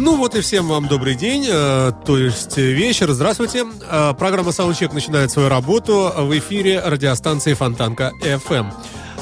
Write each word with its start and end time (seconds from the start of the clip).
Ну 0.00 0.16
вот 0.16 0.36
и 0.36 0.40
всем 0.42 0.68
вам 0.68 0.86
добрый 0.86 1.16
день, 1.16 1.44
э, 1.48 1.90
то 2.06 2.16
есть 2.16 2.56
вечер. 2.56 3.10
Здравствуйте. 3.10 3.66
Э, 3.90 4.14
программа 4.16 4.52
«Саундчек» 4.52 4.92
начинает 4.92 5.32
свою 5.32 5.48
работу 5.48 6.12
в 6.16 6.38
эфире 6.38 6.78
радиостанции 6.78 7.54
«Фонтанка 7.54 8.12
FM». 8.22 8.72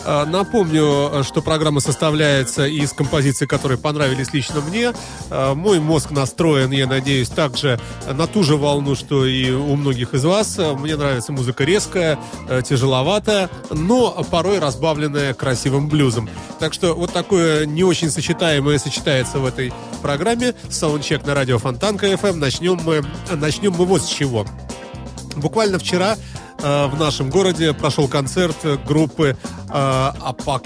Э, 0.06 0.24
Напомню, 0.24 1.24
что 1.24 1.43
программа 1.43 1.80
составляется 1.80 2.66
из 2.66 2.93
композиций, 2.93 3.46
которые 3.46 3.79
понравились 3.79 4.32
лично 4.32 4.60
мне. 4.60 4.93
Э, 5.30 5.54
Мой 5.54 5.80
мозг 5.80 6.10
настроен, 6.13 6.71
я 6.71 6.87
надеюсь, 6.87 7.29
также 7.29 7.80
на 8.10 8.26
ту 8.26 8.43
же 8.43 8.57
волну, 8.57 8.95
что 8.95 9.26
и 9.26 9.51
у 9.51 9.74
многих 9.76 10.15
из 10.15 10.24
вас. 10.24 10.59
Мне 10.79 10.96
нравится 10.96 11.32
музыка 11.32 11.65
резкая, 11.65 12.18
э, 12.48 12.63
тяжеловатая, 12.63 13.51
но 13.71 14.24
порой 14.30 14.60
разбавленная 14.60 15.35
красивым 15.35 15.88
блюзом. 15.88 16.29
Так 16.60 16.73
что 16.73 16.95
вот 16.95 17.13
такое 17.13 17.66
не 17.66 17.82
очень 17.82 18.10
сочетаемое 18.10 18.79
сочетается 18.79 19.38
в 19.38 19.46
этой 19.46 19.73
программе. 20.02 20.54
Саундчек 20.70 21.26
на 21.26 21.35
радио 21.35 21.59
Фонтанка 21.59 22.07
FM. 22.07 22.37
Начнем 22.37 22.79
мы, 22.85 23.04
начнем 23.32 23.73
мы 23.73 23.85
вот 23.85 24.02
с 24.02 24.07
чего. 24.07 24.46
Буквально 25.37 25.79
вчера 25.79 26.16
э, 26.59 26.87
в 26.87 26.98
нашем 26.98 27.30
городе 27.30 27.73
прошел 27.73 28.09
концерт 28.09 28.56
группы 28.87 29.37
э, 29.68 29.73
Апак... 29.73 30.65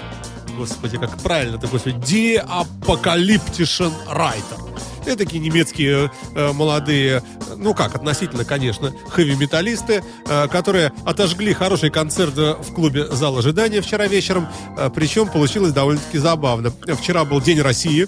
Господи, 0.57 0.97
как 0.97 1.17
правильно 1.19 1.55
это, 1.55 1.67
господи, 1.67 1.95
Die 1.95 2.45
Apocalyptischen 2.45 3.91
Reiter. 4.13 4.71
Это 5.05 5.17
такие 5.17 5.39
немецкие 5.39 6.11
э, 6.35 6.51
молодые, 6.51 7.23
ну 7.57 7.73
как, 7.73 7.95
относительно, 7.95 8.45
конечно, 8.45 8.93
хэви-металлисты, 9.09 10.03
э, 10.27 10.47
которые 10.47 10.91
отожгли 11.05 11.53
хороший 11.53 11.89
концерт 11.89 12.37
э, 12.37 12.53
в 12.53 12.73
клубе 12.73 13.07
«Зал 13.07 13.37
ожидания» 13.37 13.81
вчера 13.81 14.07
вечером, 14.07 14.47
э, 14.77 14.89
причем 14.93 15.29
получилось 15.29 15.73
довольно-таки 15.73 16.19
забавно. 16.19 16.71
Вчера 16.99 17.25
был 17.25 17.41
День 17.41 17.61
России, 17.61 18.07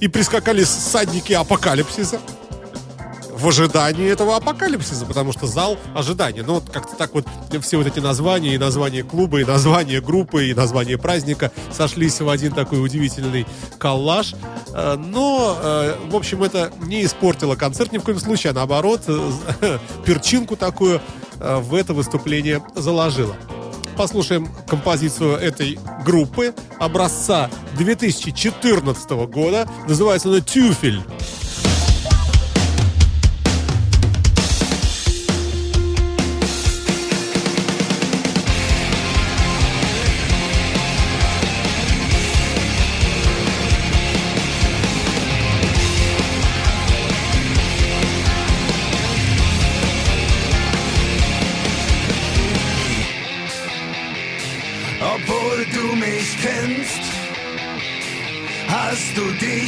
и 0.00 0.08
прискакали 0.08 0.64
всадники 0.64 1.32
апокалипсиса 1.32 2.20
в 3.40 3.48
ожидании 3.48 4.08
этого 4.10 4.36
апокалипсиса, 4.36 5.06
потому 5.06 5.32
что 5.32 5.46
зал 5.46 5.78
ожидания. 5.94 6.42
Ну, 6.46 6.54
вот 6.54 6.68
как-то 6.70 6.94
так 6.96 7.14
вот 7.14 7.26
все 7.62 7.78
вот 7.78 7.86
эти 7.86 7.98
названия, 7.98 8.54
и 8.54 8.58
название 8.58 9.02
клуба, 9.02 9.40
и 9.40 9.44
название 9.44 10.00
группы, 10.00 10.48
и 10.48 10.54
название 10.54 10.98
праздника 10.98 11.50
сошлись 11.72 12.20
в 12.20 12.28
один 12.28 12.52
такой 12.52 12.84
удивительный 12.84 13.46
коллаж. 13.78 14.34
Э, 14.74 14.96
Но, 14.96 15.56
э, 15.60 15.96
в 16.10 16.16
общем, 16.16 16.42
это 16.42 16.70
не 16.82 17.04
испортило 17.04 17.56
концерт 17.56 17.92
ни 17.92 17.98
в 17.98 18.02
коем 18.02 18.20
случае, 18.20 18.50
а 18.50 18.54
наоборот, 18.54 19.02
э, 19.08 19.78
перчинку 20.04 20.56
такую 20.56 21.00
в 21.38 21.74
это 21.74 21.94
выступление 21.94 22.62
заложило. 22.74 23.34
Послушаем 23.96 24.50
композицию 24.68 25.36
этой 25.36 25.78
группы 26.04 26.54
образца 26.78 27.48
2014 27.78 29.10
года. 29.26 29.66
Называется 29.88 30.28
она 30.28 30.42
«Тюфель». 30.42 31.00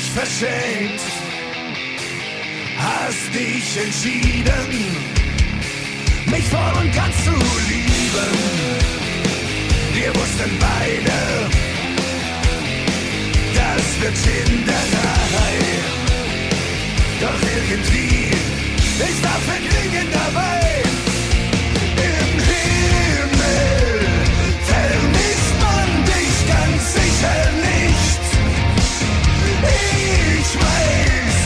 Dich 0.02 0.10
verschenkt, 0.10 1.00
hast 2.78 3.34
dich 3.34 3.84
entschieden, 3.84 4.96
mich 6.26 6.44
voll 6.44 6.82
und 6.82 6.94
ganz 6.94 7.14
zu 7.24 7.30
lieben. 7.30 8.32
Wir 9.94 10.14
wussten 10.14 10.58
beide, 10.58 11.18
das 13.54 14.00
wird 14.00 14.16
Schinderei. 14.16 15.54
Doch 17.20 17.40
irgendwie 17.54 18.30
ist 19.08 19.24
da 19.24 19.34
Vergnügen 19.50 20.08
dabei. 20.12 20.82
Im 22.08 22.40
Himmel 22.50 24.06
vermisst 24.66 25.54
man 25.60 25.88
dich 26.04 26.36
ganz 26.48 26.94
sicher 26.94 27.52
nicht. 27.62 27.71
Ich 30.14 30.50
weiß, 30.60 31.38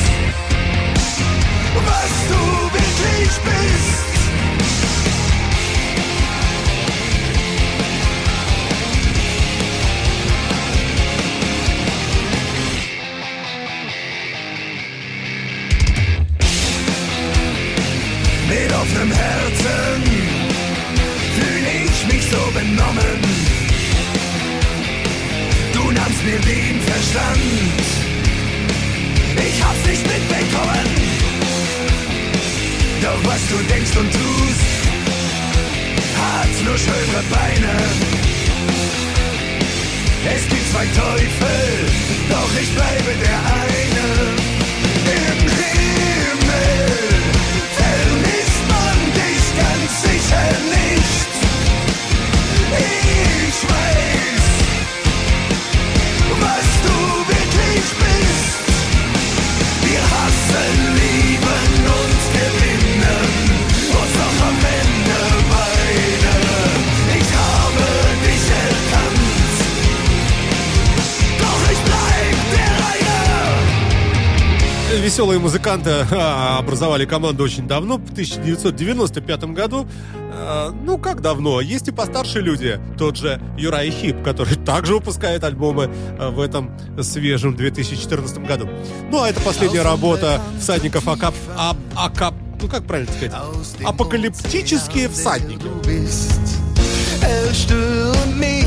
was 1.87 2.12
du 2.31 2.41
wirklich 2.77 3.32
bist. 3.47 4.06
Mit 18.48 18.72
offenem 18.72 19.12
Herzen 19.12 20.03
fühle 21.37 21.71
ich 21.84 21.98
mich 22.12 22.25
so 22.31 22.43
benommen. 22.54 23.21
Du 25.72 25.91
nahmst 25.93 26.25
mir 26.25 26.38
den 26.41 26.81
Verstand, 26.81 27.83
ich 29.38 29.64
hab's 29.64 29.86
nicht 29.86 30.02
mitbekommen. 30.06 30.86
Doch 33.02 33.20
was 33.24 33.41
du 33.48 33.56
denkst 33.72 33.97
und 33.97 34.10
tust, 34.12 34.64
hat 36.16 36.64
nur 36.64 36.78
schönere 36.78 37.22
Beine. 37.30 37.74
Es 40.34 40.48
gibt 40.48 40.70
zwei 40.72 40.86
Teufel, 40.86 41.86
doch 42.30 42.50
ich 42.60 42.74
bleibe 42.74 43.12
der 43.24 43.38
eine. 43.62 44.06
Im 45.16 45.38
Himmel 45.56 46.96
веселые 75.06 75.38
музыканты 75.38 75.91
а, 76.10 76.58
образовали 76.58 77.04
команду 77.04 77.44
очень 77.44 77.68
давно, 77.68 77.97
в 77.97 78.10
1995 78.10 79.44
году. 79.44 79.86
А, 80.32 80.72
ну, 80.72 80.98
как 80.98 81.20
давно? 81.20 81.60
Есть 81.60 81.86
и 81.86 81.92
постарше 81.92 82.41
люди. 82.41 82.80
Тот 82.98 83.16
же 83.16 83.41
Юрай 83.56 83.91
Хип, 83.91 84.24
который 84.24 84.56
также 84.66 84.94
выпускает 84.94 85.44
альбомы 85.44 85.94
а, 86.18 86.30
в 86.30 86.41
этом 86.41 86.76
свежем 87.00 87.54
2014 87.54 88.38
году. 88.38 88.68
Ну, 89.08 89.22
а 89.22 89.28
это 89.28 89.41
последняя 89.42 89.82
работа 89.82 90.41
всадников 90.58 91.06
Акап... 91.06 91.34
А, 91.56 91.76
Акап... 91.94 92.34
Ну, 92.60 92.66
как 92.66 92.84
правильно 92.84 93.12
сказать? 93.12 93.32
Апокалиптические 93.84 95.08
всадники. 95.08 95.66
Erstürmt 97.22 98.36
mich. 98.36 98.66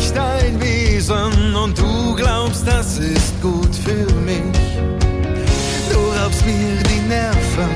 raubst 6.29 6.45
mir 6.45 6.75
die 6.83 7.01
Nerven 7.07 7.69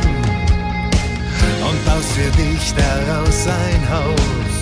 und 1.68 1.86
baust 1.86 2.12
für 2.12 2.30
dich 2.32 2.74
daraus 2.76 3.48
ein 3.48 3.90
Haus. 3.90 4.54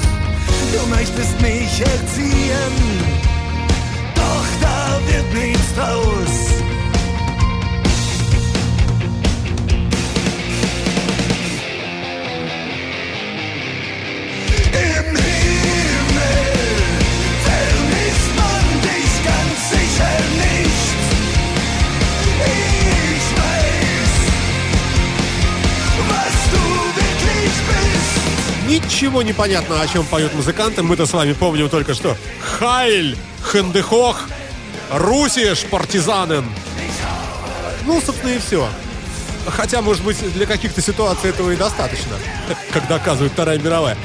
Du 0.72 0.88
möchtest 0.90 1.40
mich 1.42 1.82
erziehen, 1.82 2.76
doch 4.16 4.46
da 4.62 5.00
wird 5.08 5.34
nichts 5.34 5.76
draus. 5.76 6.81
Ничего 29.02 29.24
не 29.24 29.34
понятно, 29.34 29.82
о 29.82 29.88
чем 29.88 30.06
поют 30.06 30.32
музыканты. 30.36 30.84
Мы-то 30.84 31.08
с 31.08 31.14
вами 31.14 31.34
помним 31.34 31.70
только 31.70 31.96
что. 31.96 32.16
Heil, 32.40 33.18
Hände 33.52 33.91
hoch, 33.91 34.30
russisch, 34.92 35.62
Partisanen. 35.72 36.46
Ну, 37.88 38.00
собственно, 38.00 38.30
и 38.30 38.38
все. 38.38 38.70
Хотя, 39.48 39.82
может 39.82 40.04
быть, 40.04 40.18
для 40.34 40.46
каких-то 40.46 40.82
ситуаций 40.82 41.32
этого 41.32 41.50
и 41.50 41.56
достаточно, 41.56 42.16
как 42.72 42.88
доказывает 42.88 43.32
Вторая 43.32 43.58
мировая. 43.58 43.98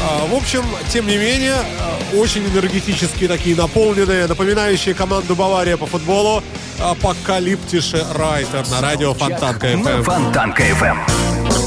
А, 0.00 0.24
в 0.28 0.34
общем, 0.36 0.62
тем 0.92 1.08
не 1.08 1.16
менее, 1.16 1.56
а, 1.80 2.16
очень 2.16 2.46
энергетические 2.46 3.28
такие, 3.28 3.56
наполненные, 3.56 4.28
напоминающие 4.28 4.94
команду 4.94 5.34
Бавария 5.34 5.76
по 5.76 5.86
футболу, 5.86 6.40
Apokalyptische 6.78 8.06
Reiter 8.14 8.64
на 8.68 8.80
радио 8.80 9.12
Фонтанка 9.12 9.72
FM. 9.72 10.04
Фонтанка 10.04 10.62
FM. 10.62 11.15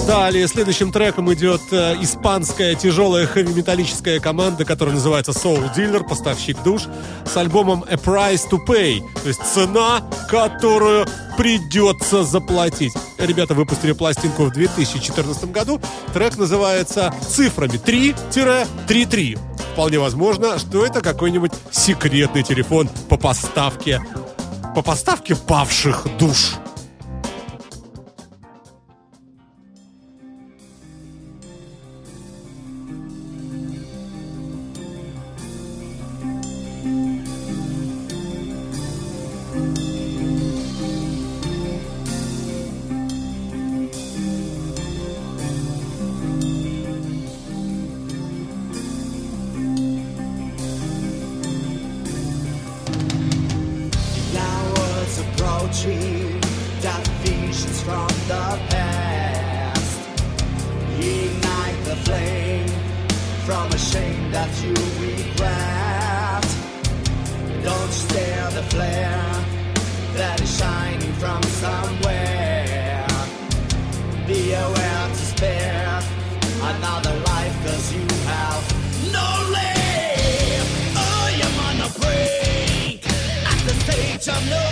Далее, 0.09 0.47
следующим 0.47 0.91
треком 0.91 1.31
идет 1.31 1.61
э, 1.69 1.95
испанская 2.01 2.73
тяжелая 2.73 3.27
хэви-металлическая 3.27 4.19
команда, 4.19 4.65
которая 4.65 4.95
называется 4.95 5.33
Soul 5.33 5.71
Dealer, 5.75 6.03
поставщик 6.03 6.57
душ, 6.63 6.87
с 7.31 7.37
альбомом 7.37 7.85
A 7.87 7.93
Price 7.93 8.41
to 8.49 8.57
Pay, 8.57 9.03
то 9.21 9.27
есть 9.27 9.39
цена, 9.43 10.01
которую 10.27 11.05
придется 11.37 12.23
заплатить. 12.23 12.91
Ребята 13.19 13.53
выпустили 13.53 13.91
пластинку 13.91 14.45
в 14.45 14.51
2014 14.51 15.51
году. 15.51 15.79
Трек 16.11 16.37
называется 16.37 17.13
цифрами 17.29 17.73
3-33. 17.73 19.37
Вполне 19.73 19.99
возможно, 19.99 20.57
что 20.57 20.83
это 20.83 21.01
какой-нибудь 21.01 21.51
секретный 21.69 22.41
телефон 22.41 22.89
по 23.09 23.17
поставке 23.17 24.01
по 24.73 24.81
поставке 24.81 25.35
павших 25.35 26.07
душ. 26.17 26.55
Shining 70.79 71.13
from 71.13 71.41
somewhere. 71.43 73.07
Be 74.27 74.53
aware 74.53 75.07
to 75.09 75.23
spare 75.33 75.99
another 76.71 77.15
life, 77.31 77.55
cause 77.65 77.93
you 77.93 78.05
have 78.31 78.63
no 79.17 79.27
life. 79.57 80.69
I 80.95 81.29
am 81.47 81.55
on 81.67 81.77
a 81.87 81.89
break 81.99 82.99
at 83.51 83.59
the 83.67 83.73
stage 83.83 84.27
of 84.35 84.41
no 84.49 84.68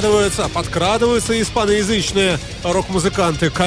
подкрадываются, 0.00 0.48
подкрадываются 0.48 1.42
испаноязычные 1.42 2.38
рок-музыканты 2.64 3.50
к 3.50 3.60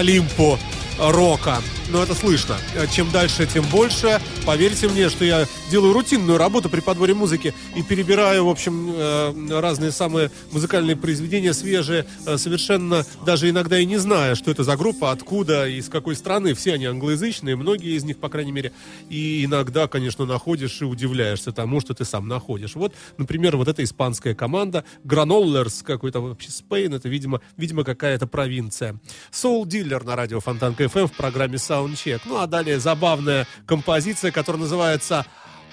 рока. 0.97 1.61
Но 1.89 2.01
это 2.01 2.15
слышно. 2.15 2.57
Чем 2.91 3.11
дальше, 3.11 3.45
тем 3.45 3.63
больше. 3.65 4.19
Поверьте 4.45 4.89
мне, 4.89 5.07
что 5.07 5.23
я 5.23 5.47
делаю 5.71 5.93
рутинную 5.93 6.37
работу 6.37 6.69
при 6.69 6.81
подборе 6.81 7.13
музыки 7.13 7.53
и 7.77 7.81
перебираю, 7.81 8.45
в 8.45 8.49
общем, 8.49 8.91
э, 8.93 9.59
разные 9.59 9.91
самые 9.91 10.31
музыкальные 10.51 10.97
произведения 10.97 11.53
свежие, 11.53 12.05
э, 12.25 12.37
совершенно 12.37 13.05
даже 13.25 13.49
иногда 13.49 13.79
и 13.79 13.85
не 13.85 13.95
зная, 13.97 14.35
что 14.35 14.51
это 14.51 14.65
за 14.65 14.75
группа, 14.75 15.11
откуда 15.11 15.65
и 15.67 15.81
с 15.81 15.87
какой 15.87 16.17
страны. 16.17 16.55
Все 16.55 16.73
они 16.73 16.85
англоязычные, 16.85 17.55
многие 17.55 17.95
из 17.95 18.03
них, 18.03 18.17
по 18.17 18.27
крайней 18.27 18.51
мере. 18.51 18.73
И 19.09 19.45
иногда, 19.45 19.87
конечно, 19.87 20.25
находишь 20.25 20.81
и 20.81 20.85
удивляешься 20.85 21.53
тому, 21.53 21.79
что 21.79 21.93
ты 21.93 22.03
сам 22.03 22.27
находишь. 22.27 22.75
Вот, 22.75 22.93
например, 23.17 23.55
вот 23.55 23.69
эта 23.69 23.81
испанская 23.81 24.35
команда 24.35 24.83
Granolers, 25.05 25.85
какой-то 25.85 26.19
вообще 26.19 26.51
Спейн, 26.51 26.93
это, 26.93 27.07
видимо, 27.07 27.39
видимо 27.55 27.85
какая-то 27.85 28.27
провинция. 28.27 28.99
Soul 29.31 29.63
Dealer 29.63 30.03
на 30.03 30.17
радио 30.17 30.41
Фонтанка 30.41 30.83
FM 30.83 31.07
в 31.07 31.13
программе 31.13 31.55
Soundcheck. 31.55 32.21
Ну, 32.25 32.37
а 32.37 32.47
далее 32.47 32.77
забавная 32.79 33.47
композиция, 33.65 34.32
которая 34.33 34.61
называется 34.61 35.25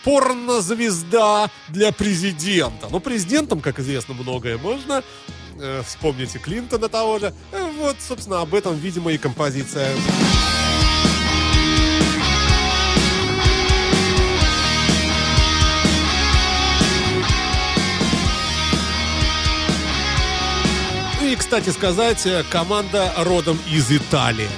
порнозвезда 0.05 1.50
для 1.69 1.93
президента. 1.93 2.88
Ну, 2.90 3.00
президентом, 3.00 3.61
как 3.61 3.79
известно, 3.81 4.14
многое 4.14 4.59
можно. 4.59 5.02
Э, 5.59 5.83
вспомните 5.87 6.38
Клинтона 6.38 6.88
того 6.88 7.19
же. 7.19 7.35
Э, 7.52 7.71
вот, 7.79 7.97
собственно, 8.00 8.40
об 8.40 8.55
этом, 8.55 8.76
видимо, 8.76 9.12
и 9.12 9.19
композиция. 9.19 9.95
И, 21.23 21.37
кстати 21.37 21.71
сказать, 21.71 22.26
э, 22.26 22.43
команда 22.50 23.12
родом 23.19 23.59
из 23.71 23.93
Италии. 23.93 24.49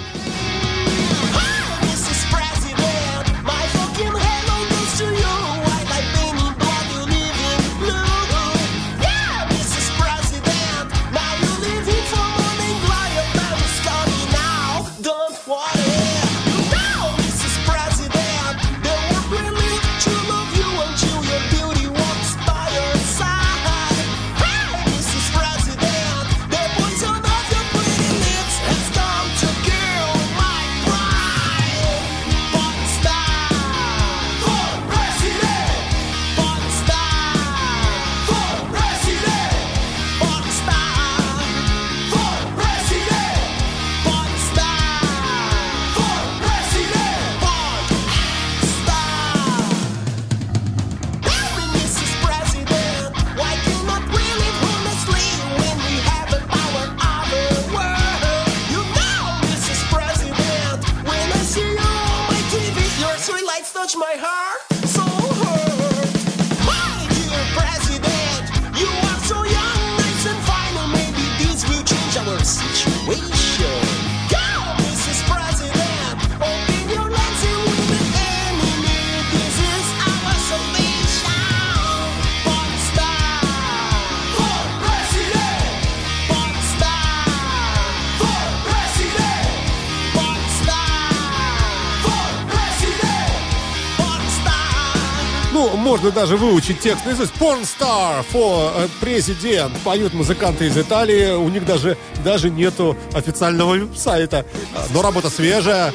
Можно 96.03 96.21
даже 96.21 96.37
выучить 96.37 96.81
текст 96.81 97.07
наизусть. 97.07 97.33
Porn 97.39 97.63
star 97.63 98.25
for 98.33 98.73
э, 98.75 98.89
президент. 99.01 99.77
Поют 99.85 100.13
музыканты 100.15 100.67
из 100.67 100.77
Италии. 100.77 101.33
У 101.35 101.49
них 101.49 101.65
даже, 101.65 101.97
даже 102.25 102.51
нету 102.51 102.97
официального 103.15 103.95
сайта. 103.95 104.45
А, 104.75 104.87
Но 104.93 105.03
работа 105.03 105.31
свежая, 105.31 105.95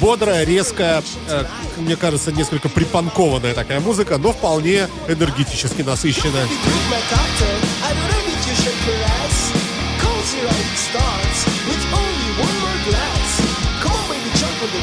бодрая, 0.00 0.44
резкая. 0.44 1.02
э, 1.28 1.44
Мне 1.78 1.96
кажется, 1.96 2.30
несколько 2.30 2.68
припанкованная 2.68 3.54
такая 3.54 3.80
музыка, 3.80 4.18
но 4.18 4.32
вполне 4.32 4.86
энергетически 5.08 5.82
насыщенная. 5.82 6.46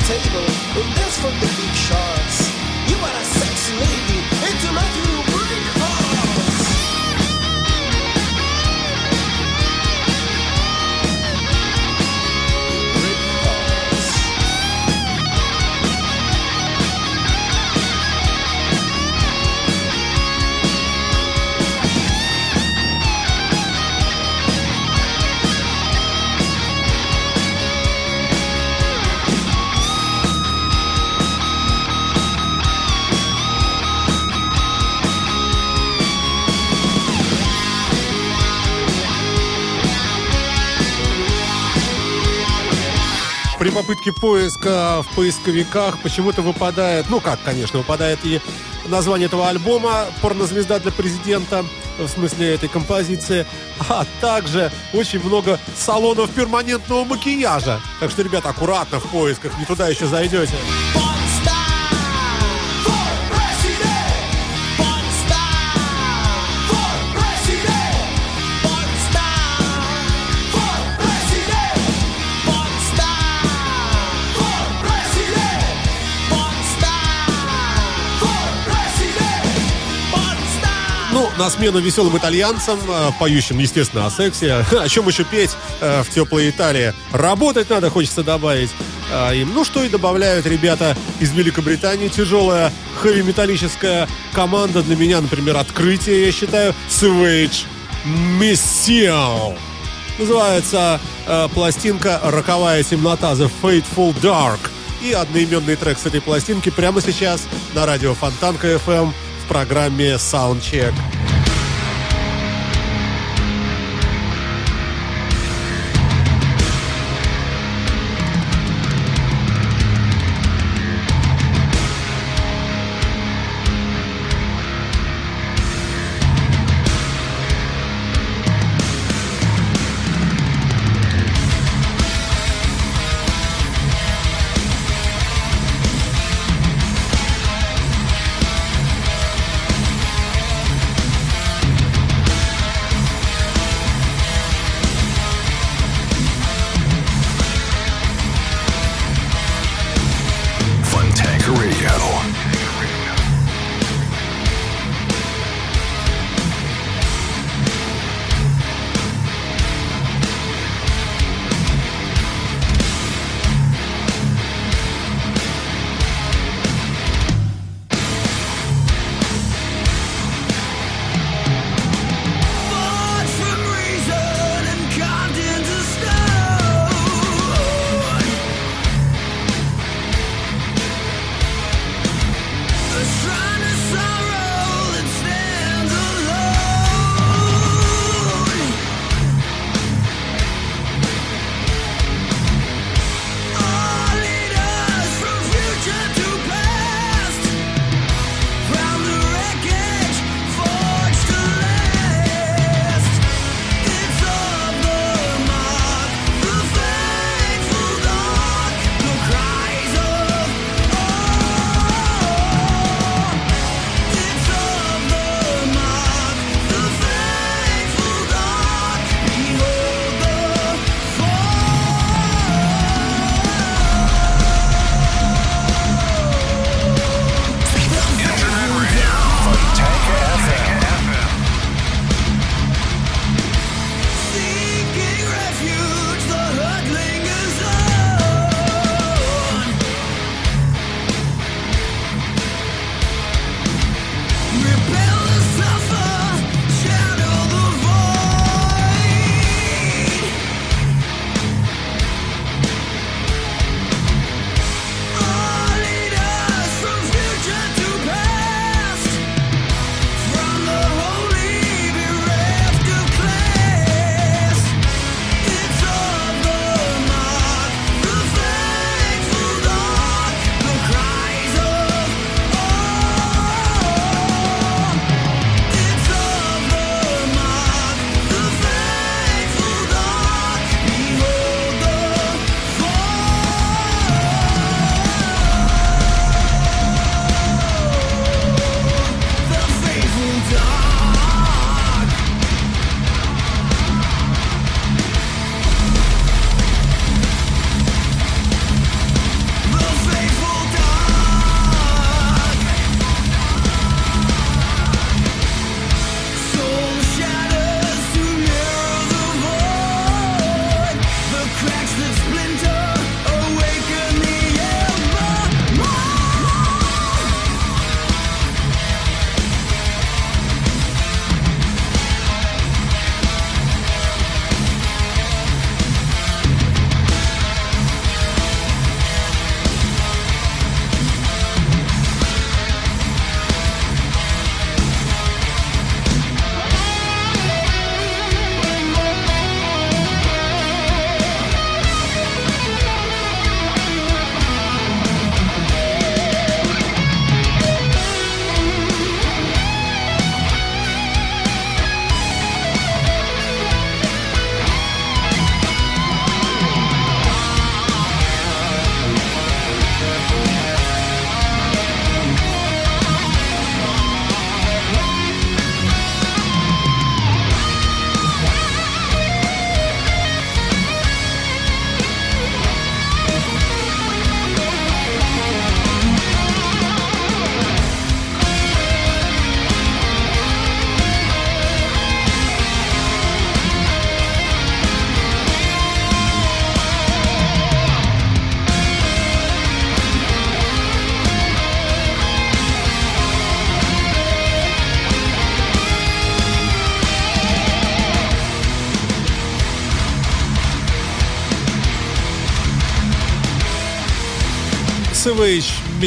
Table 0.07 0.45
and 0.79 0.95
dance 0.95 1.17
for 1.19 1.31
the 1.31 1.47
big 1.57 1.74
sharks. 1.75 2.38
You 2.88 2.95
are 2.95 3.17
a 3.21 3.25
sexy 3.25 3.74
lady, 3.75 4.19
to 4.56 4.72
my 4.72 4.88
dreams. 4.94 5.16
При 43.67 43.74
попытке 43.74 44.13
поиска 44.13 45.03
в 45.03 45.13
поисковиках 45.13 46.00
почему-то 46.01 46.41
выпадает, 46.41 47.07
ну 47.09 47.19
как, 47.19 47.38
конечно, 47.43 47.79
выпадает 47.79 48.17
и 48.24 48.39
название 48.86 49.25
этого 49.25 49.50
альбома 49.50 50.05
«Порнозвезда 50.21 50.79
для 50.79 50.93
президента», 50.93 51.65
в 51.97 52.07
смысле 52.07 52.53
этой 52.53 52.69
композиции, 52.69 53.45
а 53.89 54.05
также 54.21 54.71
очень 54.93 55.21
много 55.21 55.59
салонов 55.75 56.29
перманентного 56.29 57.03
макияжа. 57.03 57.81
Так 58.00 58.09
что, 58.12 58.21
ребята, 58.21 58.47
аккуратно 58.51 59.01
в 59.01 59.09
поисках, 59.09 59.59
не 59.59 59.65
туда 59.65 59.89
еще 59.89 60.05
зайдете. 60.05 60.55
На 81.38 81.50
смену 81.50 81.79
веселым 81.79 82.17
итальянцам, 82.17 82.79
э, 82.88 83.12
поющим, 83.20 83.60
естественно, 83.60 84.08
о 84.08 84.10
сексе. 84.12 84.53
О 84.72 84.88
чем 84.89 85.08
еще 85.08 85.24
петь 85.24 85.51
э, 85.82 86.03
в 86.03 86.10
теплой 86.10 86.50
Италии? 86.50 86.94
Работать 87.12 87.70
надо, 87.70 87.89
хочется 87.89 88.24
добавить 88.24 88.70
э. 89.12 89.46
Ну, 89.46 89.63
что 89.63 89.84
и 89.84 89.89
добавляют 89.89 90.46
ребята 90.46 90.98
из 91.20 91.32
Великобритании. 91.32 92.08
Тяжелая 92.08 92.74
хэви-металлическая 93.01 94.08
команда. 94.34 94.82
Для 94.82 94.96
меня, 94.96 95.22
например, 95.22 95.58
открытие, 95.58 96.25
я 96.25 96.32
считаю. 96.32 96.74
Savage 96.89 97.65
Messiah. 98.39 99.58
Называется 100.17 101.00
пластинка 101.53 102.20
«Роковая 102.24 102.82
темнота» 102.82 103.34
The 103.34 103.51
Fateful 103.62 104.20
Dark. 104.22 104.60
И 105.03 105.12
одноименный 105.12 105.75
трек 105.75 106.00
с 106.00 106.08
этой 106.08 106.22
пластинки 106.22 106.70
прямо 106.70 107.01
сейчас 107.01 107.44
на 107.75 107.86
радио 107.86 108.15
Фонтанка 108.15 108.74
FM 108.74 109.13
в 109.44 109.48
программе 109.48 110.13
Soundcheck. 110.13 110.94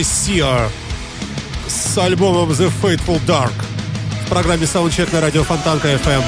Savage 0.00 0.40
Messiah 0.40 0.70
с 1.68 1.98
альбомом 1.98 2.50
The 2.50 2.72
Fateful 2.82 3.20
Dark 3.26 3.52
в 4.24 4.28
программе 4.28 4.64
Soundcheck 4.64 5.12
на 5.12 5.20
радио 5.20 5.44
Фонтанка 5.44 5.88
FM. 5.88 6.22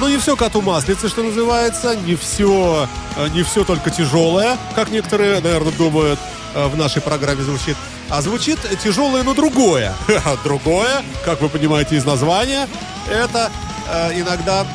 Но 0.00 0.08
не 0.08 0.18
все 0.18 0.36
коту 0.36 0.60
маслица, 0.60 1.08
что 1.08 1.22
называется, 1.22 1.96
не 1.96 2.16
все, 2.16 2.88
э, 3.16 3.28
не 3.28 3.42
все 3.42 3.64
только 3.64 3.90
тяжелое, 3.90 4.58
как 4.74 4.90
некоторые, 4.90 5.40
наверное, 5.40 5.72
думают, 5.72 6.18
э, 6.54 6.66
в 6.66 6.76
нашей 6.76 7.00
программе 7.00 7.42
звучит. 7.42 7.76
А 8.10 8.20
звучит 8.20 8.58
тяжелое, 8.82 9.22
но 9.22 9.34
другое. 9.34 9.94
Другое, 10.44 11.02
как 11.24 11.40
вы 11.40 11.48
понимаете 11.48 11.96
из 11.96 12.04
названия, 12.04 12.68
это 13.10 13.50
э, 13.88 14.20
иногда 14.20 14.66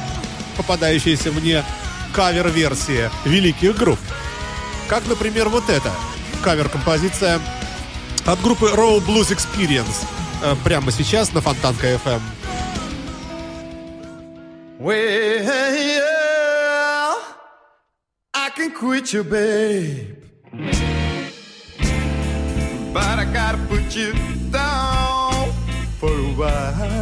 попадающаяся 0.57 1.31
мне 1.31 1.63
кавер-версия 2.13 3.11
великих 3.25 3.77
групп. 3.77 3.99
Как, 4.89 5.07
например, 5.07 5.49
вот 5.49 5.69
эта 5.69 5.91
кавер-композиция 6.43 7.39
от 8.25 8.41
группы 8.41 8.71
Raw 8.71 8.99
Blues 9.05 9.29
Experience 9.31 10.05
э, 10.43 10.55
прямо 10.63 10.91
сейчас 10.91 11.31
на 11.33 11.41
Фонтанка 11.41 11.87
FM. 11.87 12.21
Well, 14.79 15.45
I 18.33 18.49
can 18.55 18.71
quit 18.71 19.13
you, 19.13 19.23
babe. 19.23 20.15
but 22.93 23.19
I 23.19 23.25
gotta 23.25 23.59
put 23.67 23.95
you 23.95 24.13
down 24.51 25.51
for 25.99 26.09
a 26.09 26.33
while. 26.39 26.98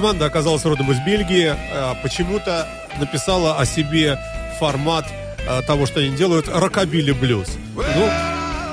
Команда 0.00 0.24
оказалась 0.24 0.64
родом 0.64 0.90
из 0.92 0.98
Бельгии. 1.00 1.54
э, 1.54 1.94
Почему-то 2.02 2.66
написала 2.98 3.58
о 3.58 3.66
себе 3.66 4.18
формат 4.58 5.04
э, 5.46 5.60
того, 5.66 5.84
что 5.84 6.00
они 6.00 6.16
делают, 6.16 6.48
рокобили 6.48 7.12
блюз. 7.12 7.48
Ну, 7.76 8.08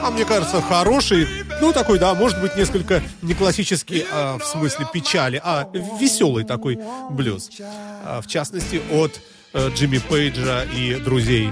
а 0.03 0.09
мне 0.09 0.23
кажется, 0.23 0.61
хороший, 0.61 1.27
Ну, 1.59 1.73
такой, 1.73 1.99
да, 1.99 2.13
может 2.13 2.39
быть, 2.39 2.55
несколько 2.55 3.03
не 3.21 3.33
классический 3.33 4.05
а, 4.09 4.37
в 4.37 4.45
смысле 4.45 4.85
печали, 4.93 5.41
а 5.43 5.67
веселый 5.99 6.45
такой 6.45 6.79
блюз. 7.09 7.49
А, 8.05 8.21
в 8.21 8.27
частности, 8.27 8.81
от 8.89 9.19
э, 9.51 9.69
Джимми 9.75 9.97
Пейджа 9.97 10.63
и 10.63 10.95
друзей. 10.95 11.49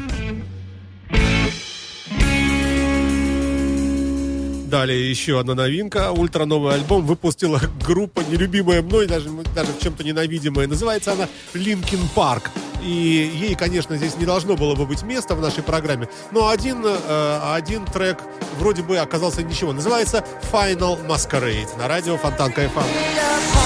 Далее 4.65 5.09
еще 5.09 5.39
одна 5.39 5.53
новинка. 5.53 6.11
Ультра 6.11 6.45
новый 6.45 6.73
альбом 6.73 7.05
выпустила 7.05 7.61
группа, 7.85 8.21
нелюбимая 8.21 8.81
мной, 8.81 9.05
даже, 9.05 9.29
даже 9.53 9.69
чем-то 9.81 10.03
ненавидимая. 10.03 10.67
Называется 10.67 11.13
она 11.13 11.27
Linkin 11.53 12.01
Park. 12.15 12.49
И 12.81 13.31
ей, 13.33 13.55
конечно, 13.55 13.95
здесь 13.95 14.15
не 14.17 14.25
должно 14.25 14.55
было 14.55 14.75
бы 14.75 14.85
быть 14.85 15.03
места 15.03 15.35
в 15.35 15.41
нашей 15.41 15.63
программе. 15.63 16.09
Но 16.31 16.49
один, 16.49 16.81
э, 16.83 17.39
один 17.53 17.85
трек 17.85 18.19
вроде 18.59 18.81
бы 18.81 18.97
оказался 18.97 19.43
ничего. 19.43 19.71
Называется 19.71 20.25
Final 20.51 21.05
Masquerade 21.07 21.77
на 21.77 21.87
радио 21.87 22.17
Фонтанка 22.17 22.63
FM. 22.63 23.64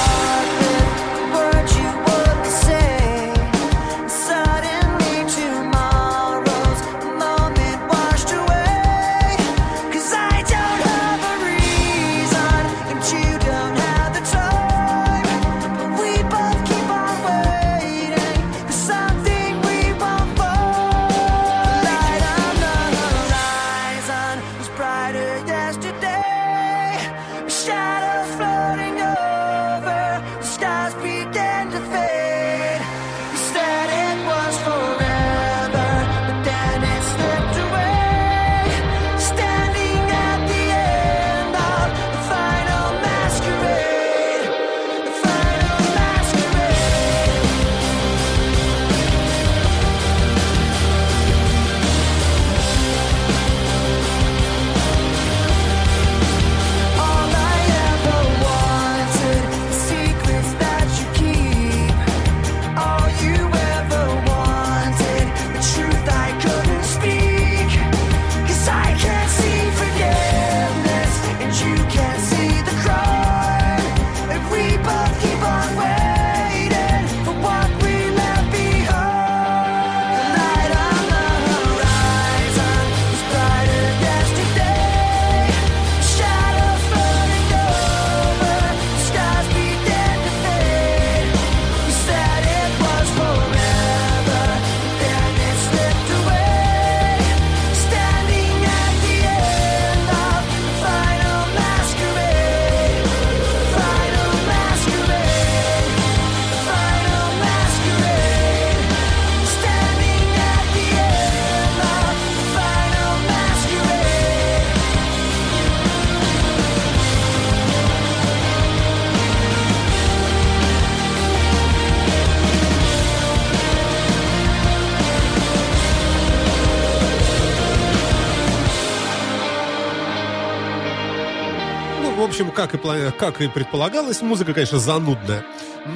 Как 132.68 132.76
и, 132.76 133.12
как 133.18 133.40
и 133.40 133.48
предполагалось, 133.48 134.22
музыка, 134.22 134.54
конечно, 134.54 134.80
занудная. 134.80 135.46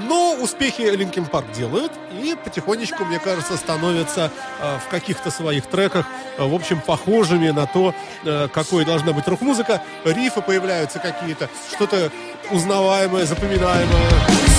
Но 0.07 0.35
успехи 0.41 0.81
Linkin 0.81 1.29
Park 1.29 1.53
делают 1.53 1.91
и 2.21 2.35
потихонечку, 2.41 3.03
мне 3.03 3.19
кажется, 3.19 3.57
становятся 3.57 4.31
э, 4.61 4.77
в 4.77 4.89
каких-то 4.89 5.29
своих 5.29 5.65
треках, 5.65 6.05
э, 6.37 6.47
в 6.47 6.53
общем, 6.53 6.79
похожими 6.79 7.49
на 7.49 7.65
то, 7.65 7.93
э, 8.23 8.47
какой 8.47 8.85
должна 8.85 9.11
быть 9.11 9.27
рок-музыка. 9.27 9.81
Рифы 10.05 10.41
появляются 10.41 10.99
какие-то, 10.99 11.49
что-то 11.75 12.11
узнаваемое, 12.49 13.25
запоминаемое. 13.25 14.52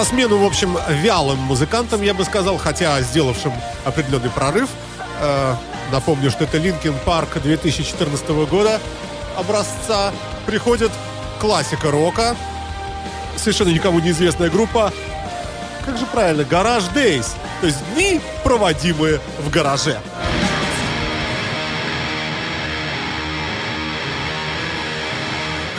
На 0.00 0.06
смену, 0.06 0.38
в 0.38 0.46
общем, 0.46 0.78
вялым 0.88 1.36
музыкантам, 1.40 2.00
я 2.00 2.14
бы 2.14 2.24
сказал, 2.24 2.56
хотя 2.56 3.02
сделавшим 3.02 3.52
определенный 3.84 4.30
прорыв. 4.30 4.70
Э, 5.20 5.56
напомню, 5.92 6.30
что 6.30 6.44
это 6.44 6.56
Linkin 6.56 6.94
Park 7.04 7.38
2014 7.42 8.30
года 8.50 8.80
образца. 9.36 10.10
Приходит 10.46 10.90
классика 11.38 11.90
рока, 11.90 12.34
совершенно 13.36 13.68
никому 13.68 14.00
неизвестная 14.00 14.48
группа. 14.48 14.90
Как 15.84 15.98
же 15.98 16.06
правильно? 16.06 16.44
Гараж 16.44 16.84
Days. 16.94 17.26
То 17.60 17.66
есть 17.66 17.78
дни, 17.92 18.22
проводимые 18.42 19.20
в 19.38 19.50
гараже. 19.50 20.00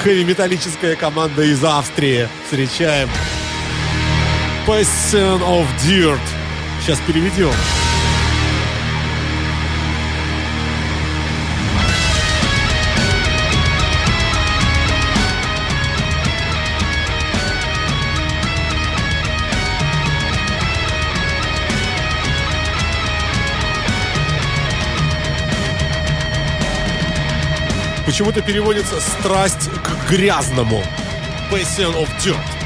Хэви-металлическая 0.03 0.95
команда 0.95 1.41
из 1.41 1.63
Австрии. 1.63 2.29
Встречаем. 2.45 3.09
Passion 4.65 5.41
of 5.41 5.65
Dirt. 5.83 6.19
Сейчас 6.81 6.99
переведем. 7.07 7.51
Почему-то 28.05 28.41
переводится 28.41 29.01
«страсть 29.01 29.69
к 29.69 30.11
грязному». 30.11 30.83
Passion 31.51 31.95
of 31.95 32.07
Dirt. 32.23 32.60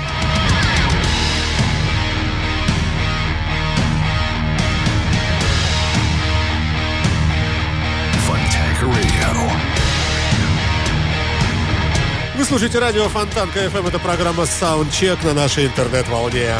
Вы 12.45 12.49
слушаете 12.49 12.77
радио 12.77 13.09
Фонтан 13.09 13.49
КФМ. 13.49 13.87
Это 13.87 13.97
программа 13.97 14.43
Soundcheck 14.43 15.25
на 15.25 15.33
нашей 15.33 15.65
интернет-волне. 15.65 16.55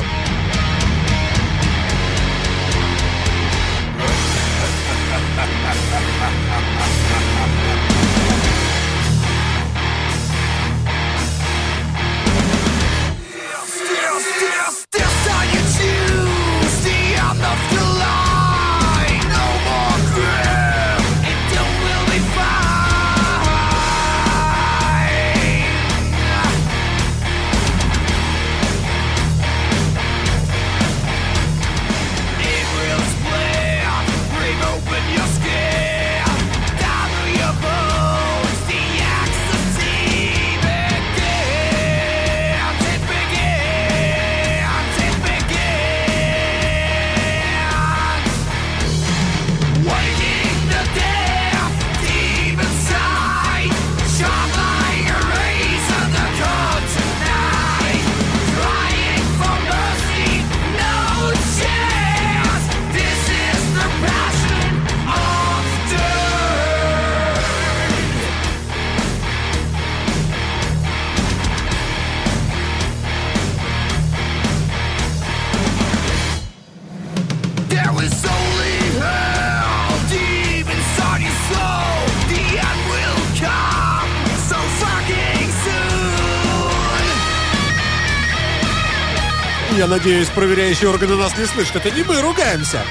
Надеюсь, 89.98 90.28
проверяющие 90.28 90.90
органы 90.90 91.16
нас 91.16 91.38
не 91.38 91.46
слышат. 91.46 91.78
Это 91.78 91.90
не 91.90 92.04
мы 92.04 92.20
ругаемся. 92.20 92.82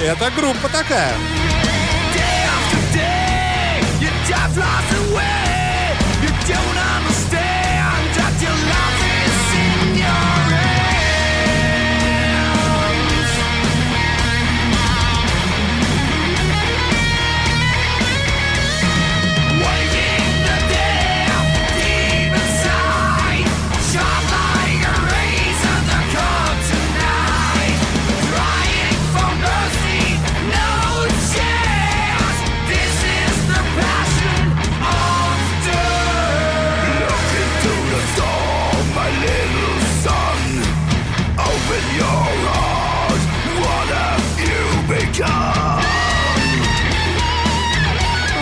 Это 0.00 0.28
группа 0.36 0.68
такая. 0.68 1.14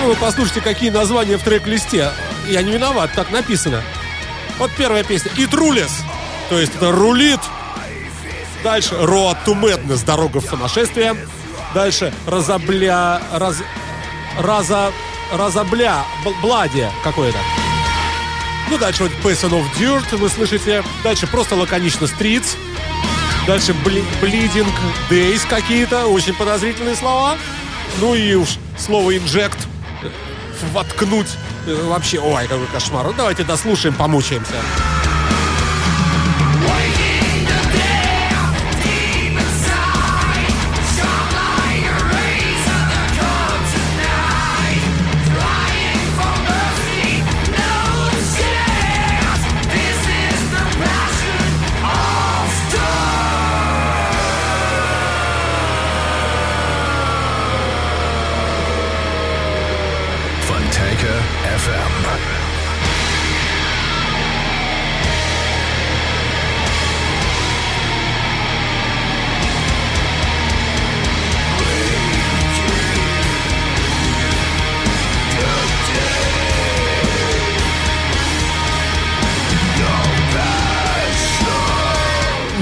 Вы 0.07 0.15
послушайте, 0.17 0.61
какие 0.61 0.91
названия 0.91 1.37
в 1.37 1.43
трек-листе. 1.43 2.11
Я 2.49 2.63
не 2.63 2.73
виноват, 2.73 3.11
так 3.15 3.31
написано. 3.31 3.83
Вот 4.59 4.71
первая 4.77 5.05
песня. 5.05 5.31
«It 5.37 5.51
rules», 5.51 5.91
то 6.49 6.59
есть 6.59 6.75
это 6.75 6.93
рулит. 6.93 7.41
Дальше 8.63 8.95
«Road 8.95 9.39
to 9.47 9.55
Madness», 9.55 10.05
дорога 10.05 10.41
в 10.41 10.45
сумасшествие. 10.45 11.17
Дальше 11.75 12.13
«Разобля...» 12.27 13.23
раз... 13.33 13.57
Раза... 14.39 14.93
Разобля... 15.33 16.05
Бладе 16.43 16.91
какое-то. 17.03 17.39
Ну, 18.69 18.79
дальше 18.79 19.05
вот 19.05 19.13
«Passion 19.25 19.51
of 19.51 19.65
Dirt» 19.79 20.17
вы 20.17 20.29
слышите. 20.29 20.85
Дальше 21.03 21.27
просто 21.27 21.55
лаконично 21.55 22.05
«Streets». 22.05 22.57
Дальше 23.47 23.73
бли- 23.85 24.05
«Bleeding 24.21 24.69
Days» 25.09 25.41
какие-то. 25.49 26.07
Очень 26.07 26.35
подозрительные 26.35 26.97
слова. 26.97 27.37
Ну 27.99 28.15
и 28.15 28.35
уж 28.35 28.59
слово 28.79 29.13
э, 29.13 29.70
воткнуть. 30.73 31.29
Э, 31.67 31.75
Вообще, 31.89 32.19
ой, 32.19 32.47
какой 32.47 32.67
кошмар. 32.67 33.07
Ну, 33.07 33.13
давайте 33.17 33.45
дослушаем, 33.45 33.95
помучаемся. 33.95 34.53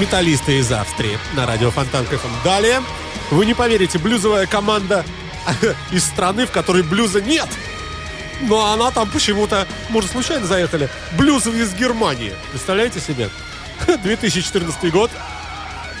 Металлисты 0.09 0.57
из 0.57 0.71
Австрии 0.71 1.19
на 1.35 1.45
радио 1.45 1.69
Фонтанка 1.69 2.17
ФМ. 2.17 2.43
Далее, 2.43 2.81
вы 3.29 3.45
не 3.45 3.53
поверите, 3.53 3.99
блюзовая 3.99 4.47
команда 4.47 5.05
из 5.91 6.03
страны, 6.03 6.47
в 6.47 6.51
которой 6.51 6.81
блюза 6.81 7.21
нет. 7.21 7.47
Но 8.41 8.73
она 8.73 8.89
там 8.89 9.07
почему-то, 9.11 9.67
может, 9.89 10.09
случайно 10.09 10.47
заехали. 10.47 10.89
Блюз 11.11 11.45
из 11.45 11.75
Германии. 11.75 12.33
Представляете 12.49 12.99
себе? 12.99 13.29
2014 14.01 14.91
год. 14.91 15.11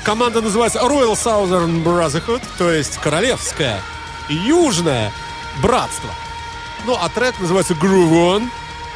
Команда 0.03 0.41
называется 0.41 0.79
Royal 0.79 1.13
Southern 1.13 1.83
Brotherhood, 1.83 2.41
то 2.57 2.71
есть 2.71 2.97
Королевское 2.97 3.79
Южное 4.27 5.11
Братство. 5.61 6.09
Ну, 6.87 6.97
а 6.99 7.09
трек 7.09 7.39
называется 7.39 7.75
Groove 7.75 8.09
On, 8.09 8.49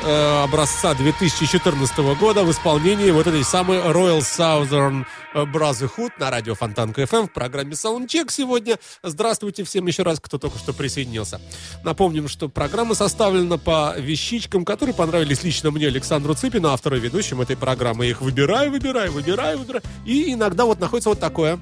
э, 0.03 0.43
образца 0.43 0.93
2014 0.93 1.97
года 2.19 2.43
в 2.43 2.51
исполнении 2.51 3.11
вот 3.11 3.27
этой 3.27 3.43
самой 3.43 3.77
Royal 3.79 4.19
Southern 4.19 5.05
Brotherhood 5.33 6.11
на 6.19 6.29
радио 6.29 6.55
Фонтанка 6.55 7.03
FM 7.03 7.27
в 7.27 7.33
программе 7.33 7.71
Soundcheck 7.71 8.29
сегодня. 8.29 8.77
Здравствуйте 9.01 9.63
всем 9.63 9.87
еще 9.87 10.03
раз, 10.03 10.19
кто 10.19 10.37
только 10.37 10.57
что 10.57 10.73
присоединился. 10.73 11.41
Напомним, 11.83 12.27
что 12.27 12.49
программа 12.49 12.95
составлена 12.95 13.57
по 13.57 13.95
вещичкам, 13.97 14.65
которые 14.65 14.93
понравились 14.93 15.43
лично 15.43 15.71
мне, 15.71 15.87
Александру 15.87 16.33
Цыпину, 16.33 16.69
автору 16.69 16.97
и 16.97 16.99
ведущему 16.99 17.43
этой 17.43 17.57
программы. 17.57 18.05
Я 18.05 18.11
их 18.11 18.21
выбираю, 18.21 18.71
выбираю, 18.71 19.11
выбираю, 19.11 19.57
выбираю. 19.57 19.83
И 20.05 20.33
иногда 20.33 20.65
вот 20.65 20.79
находится 20.79 21.09
вот 21.09 21.19
такое. 21.19 21.59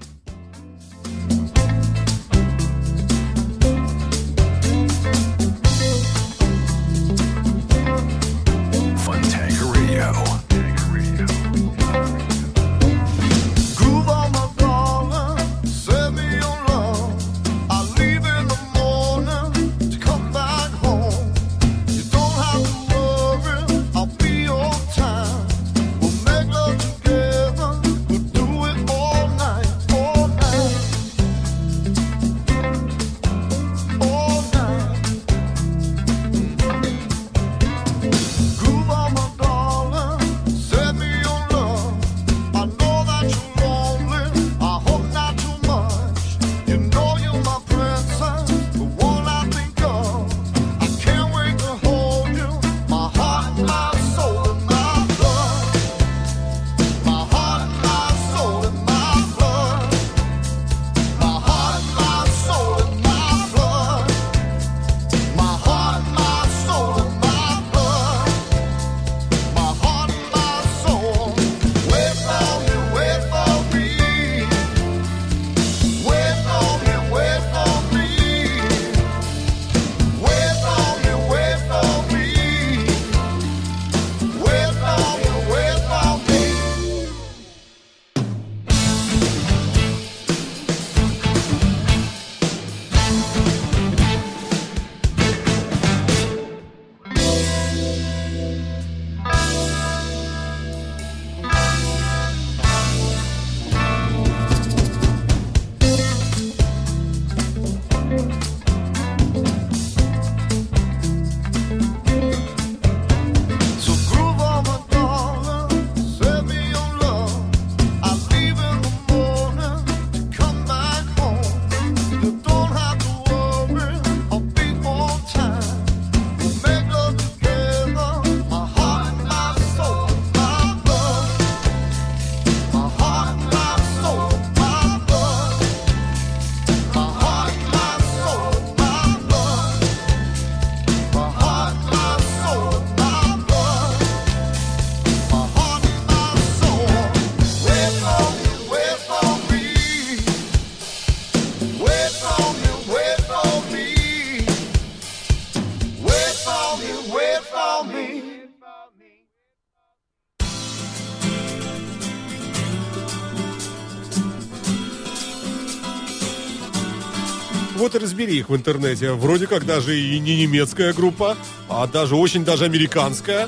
Разбери 168.01 168.39
их 168.39 168.49
в 168.49 168.55
интернете. 168.55 169.11
Вроде 169.13 169.47
как 169.47 169.65
даже 169.65 169.97
и 169.99 170.19
не 170.19 170.41
немецкая 170.41 170.93
группа, 170.93 171.37
а 171.69 171.87
даже 171.87 172.15
очень 172.15 172.43
даже 172.43 172.65
американская. 172.65 173.47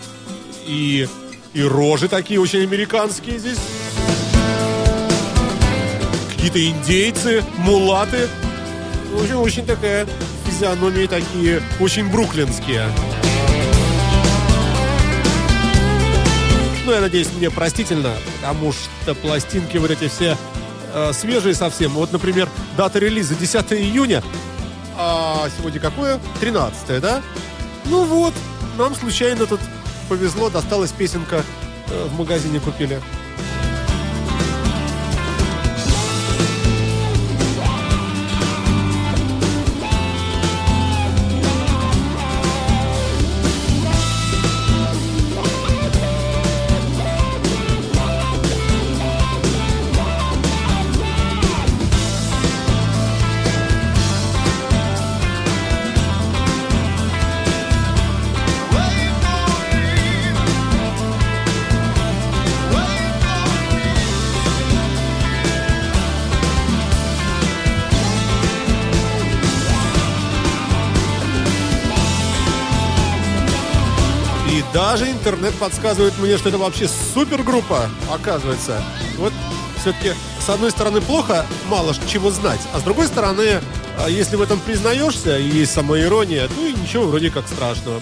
И, 0.65 1.07
и 1.53 1.61
рожи 1.63 2.07
такие 2.07 2.39
очень 2.39 2.63
американские 2.63 3.39
здесь. 3.39 3.57
Какие-то 6.35 6.65
индейцы, 6.65 7.43
мулаты. 7.57 8.29
Общем, 9.19 9.39
очень 9.39 9.65
такая 9.65 10.07
физиономии 10.45 11.07
такие, 11.07 11.61
очень 11.79 12.09
бруклинские. 12.09 12.87
Ну, 16.85 16.91
я 16.91 16.99
надеюсь, 16.99 17.29
мне 17.37 17.49
простительно, 17.49 18.13
потому 18.41 18.73
что 18.73 19.15
пластинки 19.15 19.77
вот 19.77 19.91
эти 19.91 20.09
все 20.09 20.37
э, 20.93 21.13
свежие 21.13 21.55
совсем. 21.55 21.91
Вот, 21.93 22.11
например, 22.11 22.47
дата 22.77 22.99
релиза 22.99 23.35
10 23.35 23.73
июня, 23.73 24.23
а 24.97 25.47
сегодня 25.57 25.79
какое? 25.79 26.19
13 26.39 27.01
да? 27.01 27.21
Ну 27.85 28.05
вот, 28.05 28.33
нам 28.77 28.95
случайно 28.95 29.45
тут 29.45 29.59
повезло, 30.07 30.49
досталась 30.49 30.91
песенка, 30.91 31.43
э, 31.89 32.05
в 32.05 32.17
магазине 32.17 32.59
купили. 32.59 33.01
Даже 74.83 75.09
интернет 75.09 75.53
подсказывает 75.53 76.13
мне, 76.19 76.37
что 76.37 76.49
это 76.49 76.57
вообще 76.57 76.89
супергруппа, 76.89 77.89
оказывается. 78.11 78.83
Вот 79.17 79.31
все-таки, 79.79 80.11
с 80.41 80.49
одной 80.49 80.71
стороны, 80.71 80.99
плохо 80.99 81.45
мало 81.69 81.95
чего 82.05 82.31
знать, 82.31 82.59
а 82.73 82.81
с 82.81 82.83
другой 82.83 83.07
стороны, 83.07 83.61
а, 83.97 84.09
если 84.09 84.35
в 84.35 84.41
этом 84.41 84.59
признаешься 84.59 85.39
и 85.39 85.47
есть 85.47 85.71
самоирония, 85.71 86.49
то 86.49 86.67
и 86.67 86.73
ничего 86.73 87.05
вроде 87.05 87.29
как 87.29 87.47
страшного. 87.47 88.01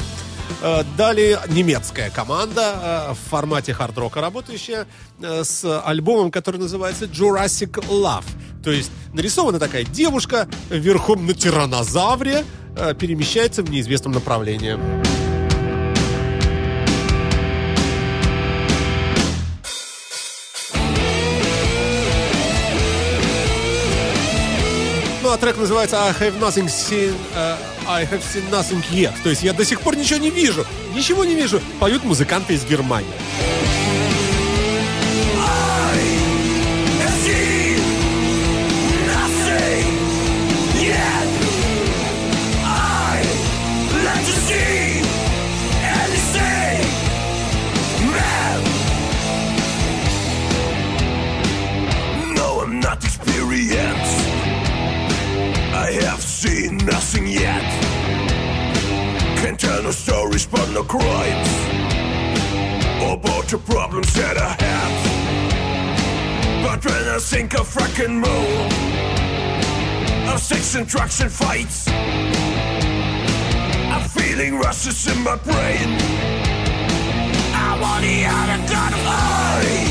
Э, 0.63 0.81
Далее 0.97 1.39
немецкая 1.49 2.09
команда 2.09 3.11
э, 3.11 3.13
в 3.13 3.29
формате 3.29 3.73
хард-рока 3.73 4.19
работающая 4.19 4.87
э, 5.21 5.43
с 5.43 5.63
альбомом, 5.85 6.31
который 6.31 6.59
называется 6.59 7.05
Jurassic 7.05 7.73
Love. 7.89 8.25
То 8.63 8.71
есть 8.71 8.89
нарисована 9.13 9.59
такая 9.59 9.83
девушка 9.83 10.47
верхом 10.71 11.27
на 11.27 11.35
тиранозавре, 11.35 12.43
перемещается 12.97 13.63
в 13.63 13.69
неизвестном 13.69 14.13
направлении. 14.13 15.00
А 25.31 25.37
трек 25.37 25.55
называется 25.55 25.95
I 25.95 26.11
have 26.11 26.37
nothing 26.41 26.67
seen, 26.67 27.15
э, 27.33 27.55
I 27.87 28.03
have 28.03 28.21
seen 28.21 28.49
nothing 28.49 28.83
yet. 28.91 29.13
То 29.23 29.29
есть 29.29 29.43
я 29.43 29.53
до 29.53 29.63
сих 29.63 29.79
пор 29.79 29.95
ничего 29.95 30.19
не 30.19 30.29
вижу. 30.29 30.65
Ничего 30.93 31.23
не 31.23 31.35
вижу. 31.35 31.61
Поют 31.79 32.03
музыканты 32.03 32.53
из 32.53 32.65
Германии. 32.65 33.07
No 59.91 59.95
stories 59.95 60.45
but 60.45 60.69
no 60.69 60.83
crimes. 60.83 61.51
About 63.03 63.45
the 63.49 63.57
problems 63.57 64.13
that 64.13 64.37
I 64.37 64.55
have. 64.63 64.95
But 66.63 66.85
when 66.85 67.07
I 67.09 67.19
think 67.19 67.59
of 67.59 67.75
rock 67.75 67.99
and 67.99 68.25
roll, 68.25 68.71
of 70.33 70.39
sex 70.39 70.75
and 70.75 70.87
drugs 70.87 71.19
and 71.19 71.29
fights, 71.29 71.89
I'm 73.91 74.07
feeling 74.07 74.59
rushes 74.59 75.07
in 75.11 75.21
my 75.25 75.35
brain. 75.35 75.99
I 77.53 77.77
want 77.81 78.05
the 78.05 78.25
other 78.27 78.59
god 78.71 78.93
of 78.93 79.05
I 79.05 79.90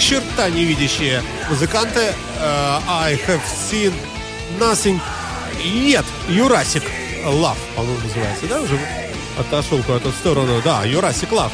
черта 0.00 0.48
не 0.50 0.64
видящие 0.64 1.22
музыканты. 1.48 2.00
э, 2.40 2.78
I 2.88 3.18
have 3.28 3.42
seen 3.70 3.92
nothing 4.58 4.98
yet. 5.62 6.04
Юрасик. 6.28 6.82
Love, 7.24 7.58
по-моему, 7.76 8.00
называется, 8.02 8.46
да, 8.48 8.60
уже 8.62 8.80
отошел 9.38 9.82
куда-то 9.82 10.08
в 10.10 10.14
сторону. 10.14 10.62
Да, 10.64 10.86
Jurassic 10.86 11.28
Love. 11.30 11.52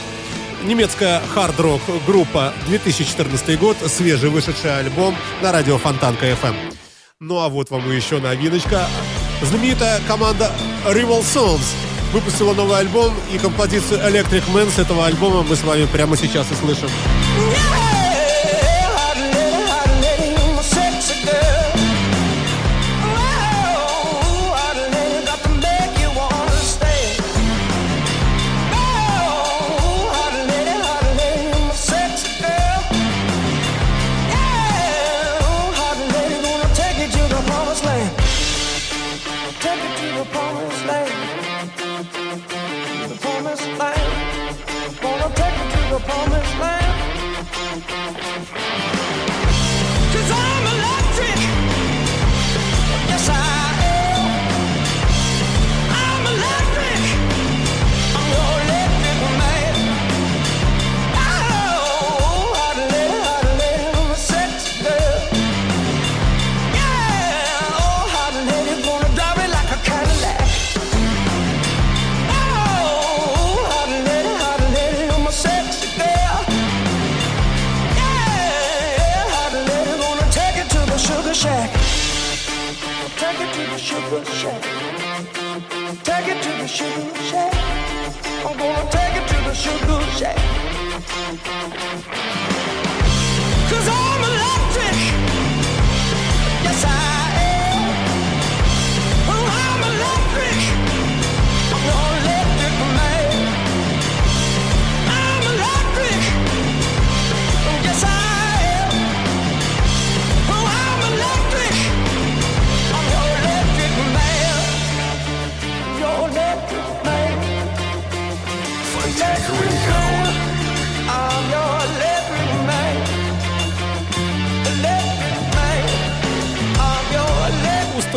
Немецкая 0.63 1.21
хард-рок 1.35 1.81
группа 2.07 2.53
2014 2.69 3.59
год, 3.59 3.77
свежий 3.89 4.31
вышедший 4.31 4.79
альбом 4.79 5.17
на 5.43 5.51
радио 5.51 5.77
Фонтанка 5.79 6.27
FM. 6.27 6.55
Ну 7.19 7.39
а 7.41 7.49
вот 7.49 7.71
вам 7.71 7.91
еще 7.91 8.21
новиночка. 8.21 8.87
Знаменитая 9.43 10.01
команда 10.07 10.53
Rival 10.85 11.23
Sons 11.23 11.63
выпустила 12.13 12.55
новый 12.55 12.79
альбом 12.79 13.13
и 13.33 13.39
композицию 13.39 13.99
Electric 14.01 14.45
Man 14.55 14.71
с 14.71 14.79
этого 14.79 15.05
альбома 15.07 15.43
мы 15.43 15.57
с 15.57 15.65
вами 15.65 15.87
прямо 15.87 16.17
сейчас 16.17 16.47
и 16.53 16.55
слышим. 16.55 16.89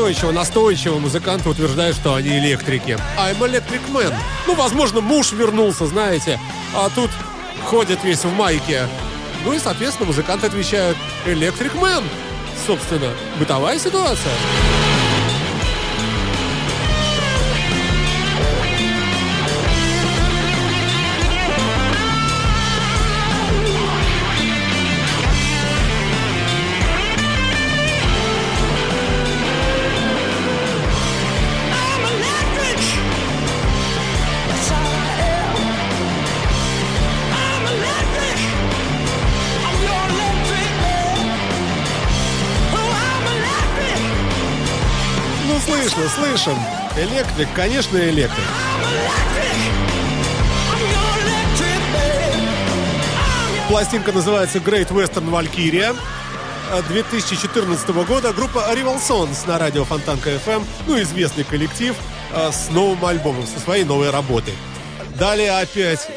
Устойчиво, 0.09 0.31
настойчиво 0.31 0.97
музыканты 0.97 1.49
утверждают, 1.49 1.95
что 1.95 2.15
они 2.15 2.39
электрики. 2.39 2.97
I'm 3.15 3.37
electric 3.41 3.81
man. 3.93 4.11
Ну, 4.47 4.55
возможно, 4.55 5.01
муж 5.01 5.33
вернулся, 5.33 5.85
знаете, 5.85 6.39
а 6.73 6.89
тут 6.89 7.11
ходит 7.65 8.03
весь 8.03 8.23
в 8.23 8.33
майке. 8.33 8.87
Ну 9.45 9.53
и, 9.53 9.59
соответственно, 9.59 10.07
музыканты 10.07 10.47
отвечают 10.47 10.97
Electric 11.27 11.79
Man. 11.79 12.03
Собственно, 12.65 13.11
бытовая 13.37 13.77
ситуация. 13.77 14.33
Слышно, 46.07 46.25
слышим. 46.25 46.57
Электрик, 46.95 47.47
конечно, 47.53 47.97
электрик. 47.97 48.45
Пластинка 53.67 54.11
называется 54.11 54.57
Great 54.59 54.89
Western 54.89 55.29
Valkyria. 55.29 55.95
э, 56.71 56.81
2014 56.87 57.89
года 58.05 58.31
группа 58.33 58.59
Rival 58.71 58.97
Sons 58.99 59.47
на 59.47 59.57
радио 59.59 59.85
Фонтанка 59.85 60.29
FM, 60.31 60.63
ну, 60.87 60.99
известный 61.01 61.43
коллектив 61.43 61.95
э, 62.31 62.51
с 62.51 62.69
новым 62.71 63.03
альбомом, 63.05 63.45
со 63.47 63.59
своей 63.59 63.83
новой 63.83 64.09
работой. 64.11 64.53
Далее 65.15 65.51
опять 65.59 66.07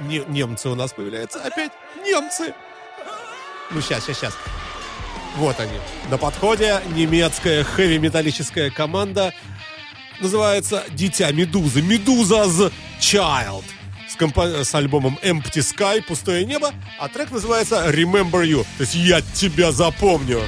не- 0.00 0.24
немцы 0.28 0.68
у 0.68 0.74
нас 0.74 0.92
появляются. 0.92 1.40
Опять 1.42 1.72
немцы. 2.04 2.54
Ну, 3.70 3.80
сейчас, 3.80 4.04
сейчас, 4.04 4.16
сейчас. 4.18 4.32
Вот 5.36 5.60
они. 5.60 5.78
На 6.10 6.18
подходе 6.18 6.80
немецкая 6.94 7.64
хэви-металлическая 7.64 8.70
команда 8.70 9.32
называется 10.20 10.84
«Дитя 10.90 11.30
Медузы». 11.30 11.80
«Медуза's 11.80 12.72
Child» 13.00 13.64
с, 14.08 14.16
компо- 14.16 14.64
с 14.64 14.74
альбомом 14.74 15.18
Empty 15.22 15.60
Sky, 15.60 16.02
«Пустое 16.02 16.44
небо», 16.44 16.72
а 16.98 17.08
трек 17.08 17.30
называется 17.30 17.88
«Remember 17.90 18.44
You», 18.44 18.64
то 18.78 18.82
есть 18.82 18.94
«Я 18.94 19.20
тебя 19.20 19.70
запомню». 19.70 20.42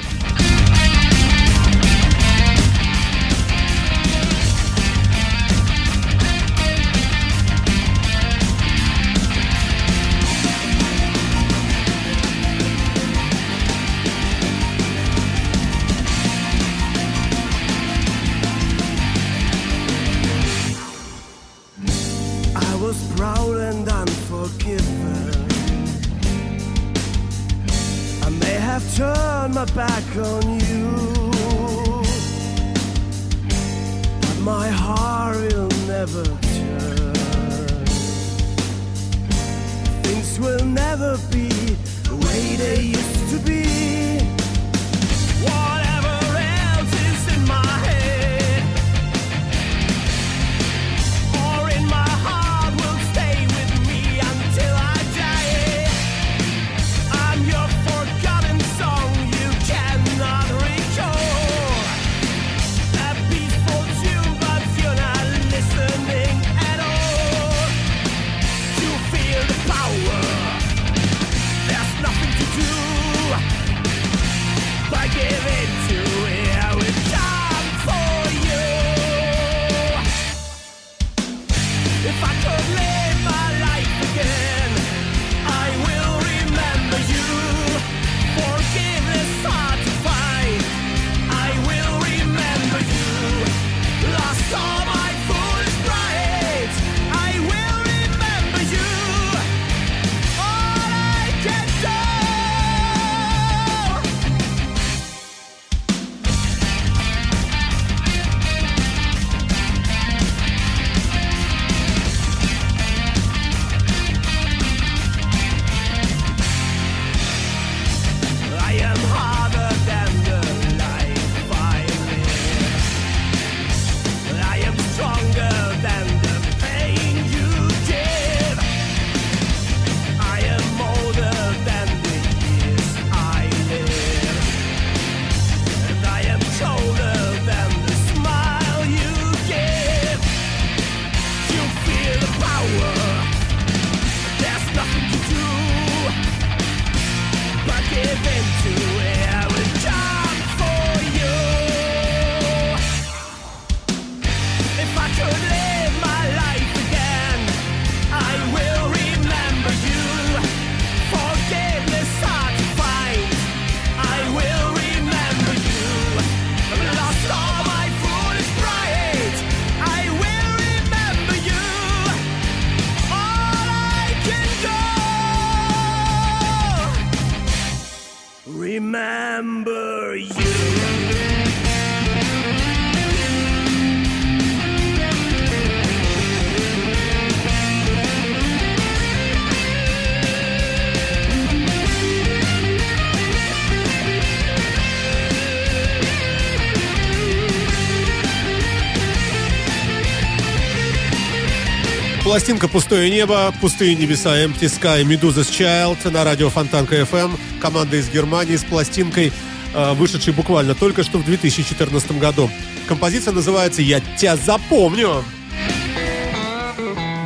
Пластинка 202.41 202.67
«Пустое 202.67 203.11
небо», 203.11 203.53
«Пустые 203.61 203.93
небеса», 203.93 204.35
«Empty 204.35 204.61
Sky», 204.61 205.03
«Medusa's 205.03 205.47
Child» 205.47 206.09
на 206.09 206.23
радио 206.23 206.49
Фонтанка 206.49 206.99
FM. 207.01 207.29
Команда 207.61 207.97
из 207.97 208.09
Германии 208.09 208.55
с 208.55 208.63
пластинкой, 208.63 209.31
э, 209.75 209.93
вышедшей 209.93 210.33
буквально 210.33 210.73
только 210.73 211.03
что 211.03 211.19
в 211.19 211.23
2014 211.23 212.17
году. 212.17 212.49
Композиция 212.87 213.31
называется 213.31 213.83
«Я 213.83 213.99
тебя 214.17 214.37
запомню». 214.37 215.23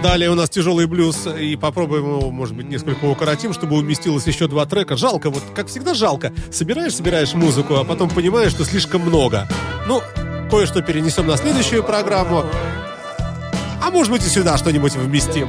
Далее 0.04 0.30
у 0.32 0.36
нас 0.36 0.50
тяжелый 0.50 0.86
блюз, 0.86 1.26
и 1.28 1.56
попробуем 1.56 2.04
его, 2.04 2.30
может 2.30 2.54
быть, 2.54 2.68
несколько 2.68 3.06
укоротим, 3.06 3.54
чтобы 3.54 3.78
уместилось 3.78 4.28
еще 4.28 4.50
два 4.50 4.66
трека. 4.66 4.98
Жалко, 4.98 5.30
вот 5.30 5.44
как 5.56 5.68
всегда 5.68 5.94
жалко. 5.94 6.34
Собираешь, 6.52 6.94
собираешь 6.94 7.34
музыку, 7.34 7.76
а 7.76 7.86
потом 7.86 8.10
понимаешь, 8.10 8.52
что 8.52 8.66
слишком 8.66 9.04
много. 9.04 9.48
Ну, 9.88 10.02
кое-что 10.52 10.82
перенесем 10.82 11.26
на 11.26 11.38
следующую 11.38 11.86
программу. 11.86 12.44
А 13.86 13.92
может 13.92 14.12
быть 14.12 14.26
и 14.26 14.30
сюда 14.30 14.58
что-нибудь 14.58 14.96
вместим. 14.96 15.48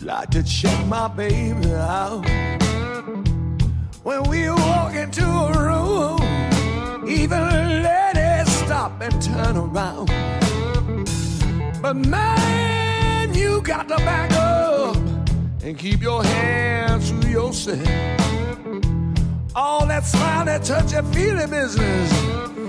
Like 0.00 0.30
to 0.30 0.42
check 0.42 0.76
my 0.88 1.08
baby 1.08 1.72
out. 1.74 2.26
When 4.02 4.24
we 4.24 4.50
walk 4.50 4.94
into 4.96 5.24
a 5.24 5.52
room, 5.52 7.08
even 7.08 7.82
ladies 7.84 8.52
stop 8.64 9.00
and 9.00 9.22
turn 9.22 9.56
around. 9.56 10.10
But 11.80 11.94
man, 11.94 13.32
you 13.32 13.62
got 13.62 13.86
to 13.88 13.96
back 13.98 14.32
up 14.32 15.03
and 15.64 15.78
keep 15.78 16.02
your 16.02 16.22
hands 16.22 17.10
to 17.10 17.30
yourself. 17.30 17.78
All 19.56 19.86
that 19.86 20.04
smile, 20.04 20.44
that 20.44 20.62
touch, 20.62 20.90
that 20.92 21.06
feeling 21.14 21.48
business. 21.48 22.12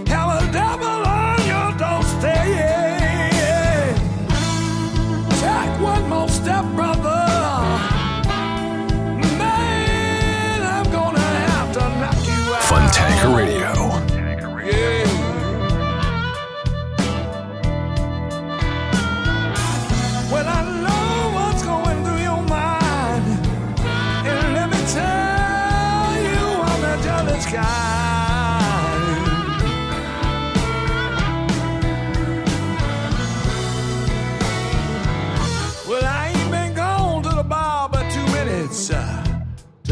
Have 0.08 0.42
a 0.42 0.52
devil 0.52 0.88
on 0.88 1.40
your 1.46 1.72
doorstep. 1.78 2.46
Take 5.42 5.82
one 5.82 6.10
more 6.10 6.30
step, 6.30 6.64
brother. 6.76 7.20
Man, 9.40 10.62
I'm 10.64 10.90
gonna 10.92 11.20
have 11.20 11.74
to 11.74 11.80
knock 12.00 12.20
you 12.26 12.54
out. 12.54 13.36
Radio. 13.36 13.74
Radio. 14.56 14.72
Yeah. 14.72 15.15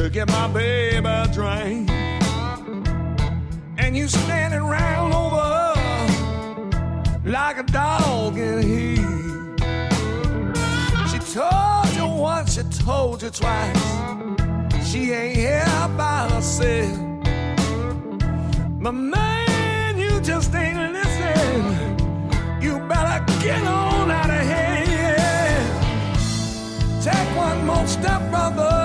To 0.03 0.09
get 0.09 0.27
my 0.27 0.47
baby 0.49 1.07
a 1.07 1.25
drink 1.31 1.89
and 3.77 3.95
you 3.95 4.05
standing 4.09 4.59
round 4.59 5.13
over 5.13 5.79
like 7.23 7.57
a 7.57 7.63
dog 7.63 8.37
in 8.37 8.61
heat. 8.61 8.99
She 11.09 11.19
told 11.33 11.87
you 11.95 12.05
once, 12.21 12.55
she 12.55 12.63
told 12.83 13.23
you 13.23 13.29
twice. 13.29 13.83
She 14.85 15.13
ain't 15.13 15.37
here 15.37 15.87
by 15.95 16.27
herself. 16.29 16.99
But 18.81 18.91
man, 18.91 19.97
you 19.97 20.19
just 20.19 20.53
ain't 20.53 20.91
listening. 20.91 22.61
You 22.61 22.77
better 22.89 23.23
get 23.41 23.63
on 23.63 24.11
out 24.11 24.29
of 24.29 24.41
here. 24.51 25.63
Take 27.01 27.37
one 27.37 27.65
more 27.65 27.87
step, 27.87 28.21
brother. 28.29 28.82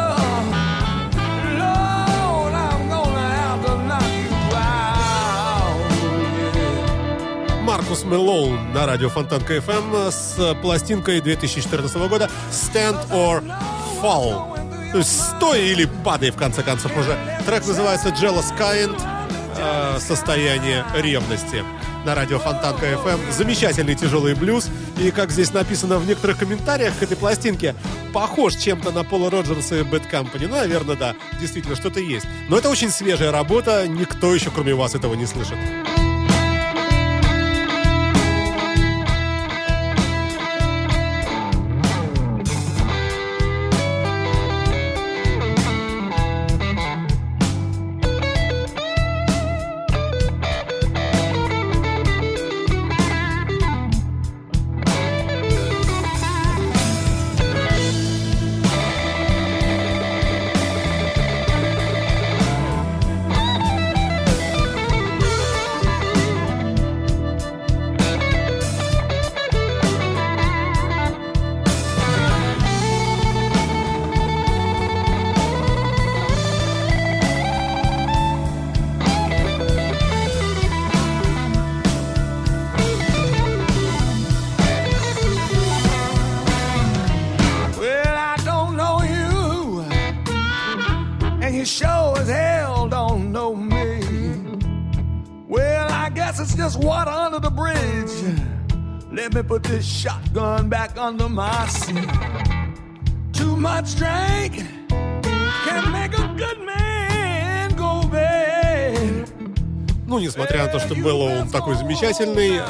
Маркус 7.89 8.05
Мелоун 8.05 8.75
на 8.75 8.85
радио 8.85 9.09
Фонтанка 9.09 9.57
FM 9.57 10.11
с 10.11 10.55
пластинкой 10.61 11.23
2014 11.23 11.97
года 11.97 12.29
«Stand 12.51 13.09
or 13.09 13.43
Fall». 14.03 14.93
То 14.93 14.99
есть 14.99 15.19
«Стой 15.19 15.69
или 15.69 15.89
падай», 16.05 16.31
в 16.31 16.37
конце 16.37 16.63
концов, 16.63 16.95
уже. 16.99 17.17
Трек 17.47 17.67
называется 17.67 18.11
«Jealous 18.11 18.55
Kind», 18.59 18.95
э, 19.57 19.99
«Состояние 20.01 20.85
ревности» 20.97 21.65
на 22.05 22.15
радио 22.15 22.39
Фонтанка 22.39 22.85
FM. 22.85 23.33
Замечательный 23.33 23.95
тяжелый 23.95 24.35
блюз. 24.35 24.69
И, 24.99 25.11
как 25.11 25.31
здесь 25.31 25.55
написано 25.55 25.99
в 25.99 26.07
некоторых 26.07 26.37
комментариях 26.37 26.93
к 26.99 27.03
этой 27.03 27.17
пластинке, 27.17 27.75
похож 28.13 28.55
чем-то 28.57 28.91
на 28.91 29.03
Пола 29.03 29.31
Роджерса 29.31 29.77
и 29.77 29.83
Bad 29.83 30.11
Company. 30.11 30.47
Ну, 30.47 30.57
наверное, 30.57 30.95
да, 30.97 31.15
действительно, 31.41 31.75
что-то 31.75 32.01
есть. 32.01 32.27
Но 32.51 32.59
это 32.59 32.69
очень 32.69 32.91
свежая 32.91 33.33
работа, 33.33 33.89
никто 33.89 34.35
еще, 34.35 34.51
кроме 34.51 34.75
вас, 34.75 34.95
этого 34.95 35.15
не 35.15 35.25
слышит. 35.25 35.57
And 91.49 91.57
you 91.57 91.65
sure 91.65 92.19
as 92.19 92.29
hell 92.29 92.89
don't 92.89 93.33
know 93.33 93.57
me. 93.57 94.01
Well, 95.49 95.89
I 95.91 96.11
guess 96.11 96.39
it's 96.41 96.55
just 96.55 96.79
water 96.79 97.11
under 97.11 97.41
the 97.41 97.51
bridge. 97.51 98.17
Let 99.11 99.33
me 99.33 99.43
put 99.43 99.63
this 99.63 99.87
shotgun 99.87 100.69
back 100.69 100.99
under 100.99 101.29
my 101.29 101.67
seat. 101.69 102.11
Too 103.33 103.57
much 103.57 103.97
drink 103.97 104.63
can 105.67 105.91
make 105.91 106.13
a 106.19 106.29
good 106.37 106.61
man 106.67 107.75
go 107.77 108.07
bad. 108.09 109.31
Ну, 110.07 110.19
несмотря 110.19 110.65
на 110.65 110.69
то, 110.69 110.79
что 110.81 110.95
Беллоу 110.95 111.41
он 111.41 111.49
такой 111.49 111.77
замечательный, 111.77 112.59
э, 112.59 112.63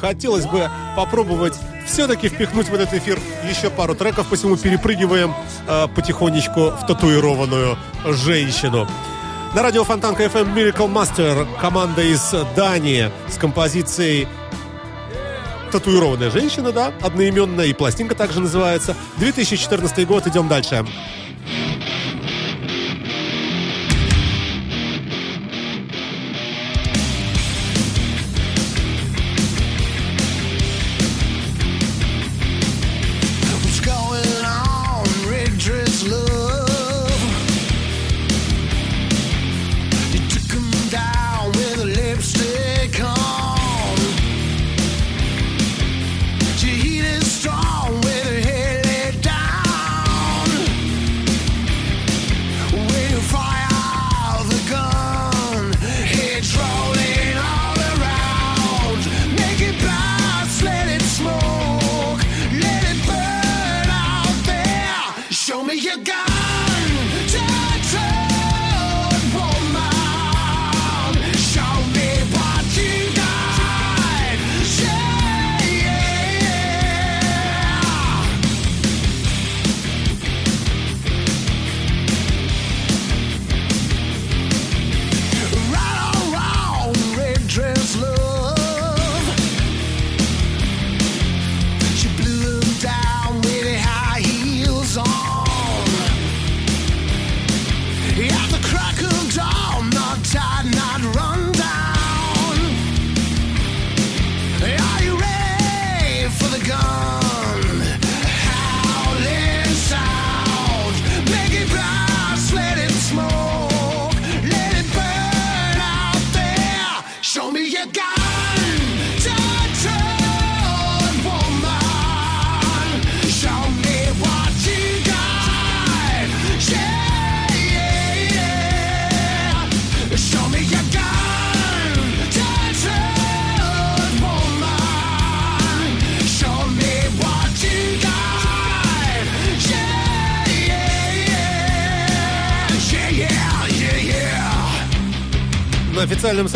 хотелось 0.00 0.46
бы 0.46 0.68
попробовать 0.96 1.56
все-таки 1.86 2.28
впихнуть 2.28 2.68
в 2.68 2.74
этот 2.74 2.94
эфир 2.94 3.18
еще 3.48 3.70
пару 3.70 3.94
треков, 3.94 4.28
посему 4.28 4.56
перепрыгиваем 4.56 5.34
э, 5.66 5.86
потихонечку 5.94 6.70
в 6.70 6.86
татуированную 6.86 7.78
женщину. 8.06 8.86
На 9.54 9.62
радио 9.62 9.84
Фонтанка 9.84 10.24
FM 10.24 10.54
Miracle 10.54 10.92
Master 10.92 11.46
команда 11.60 12.02
из 12.02 12.34
Дании 12.54 13.10
с 13.28 13.38
композицией 13.38 14.28
Татуированная 15.72 16.30
женщина, 16.30 16.72
да, 16.72 16.92
одноименная, 17.02 17.66
и 17.66 17.72
пластинка 17.72 18.14
также 18.14 18.40
называется. 18.40 18.94
2014 19.16 20.06
год, 20.06 20.26
идем 20.26 20.48
дальше. 20.48 20.74
What's 20.74 21.25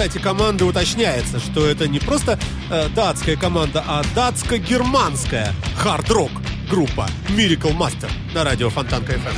сайте 0.00 0.18
команды 0.18 0.64
уточняется, 0.64 1.38
что 1.38 1.66
это 1.66 1.86
не 1.86 1.98
просто 1.98 2.38
э, 2.70 2.88
датская 2.96 3.36
команда, 3.36 3.84
а 3.86 4.02
датско-германская 4.14 5.52
хард-рок 5.76 6.30
группа 6.70 7.06
Miracle 7.28 7.76
Master 7.76 8.10
на 8.32 8.42
радио 8.42 8.70
Фонтанка 8.70 9.12
FM. 9.12 9.34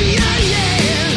Show 0.00 1.15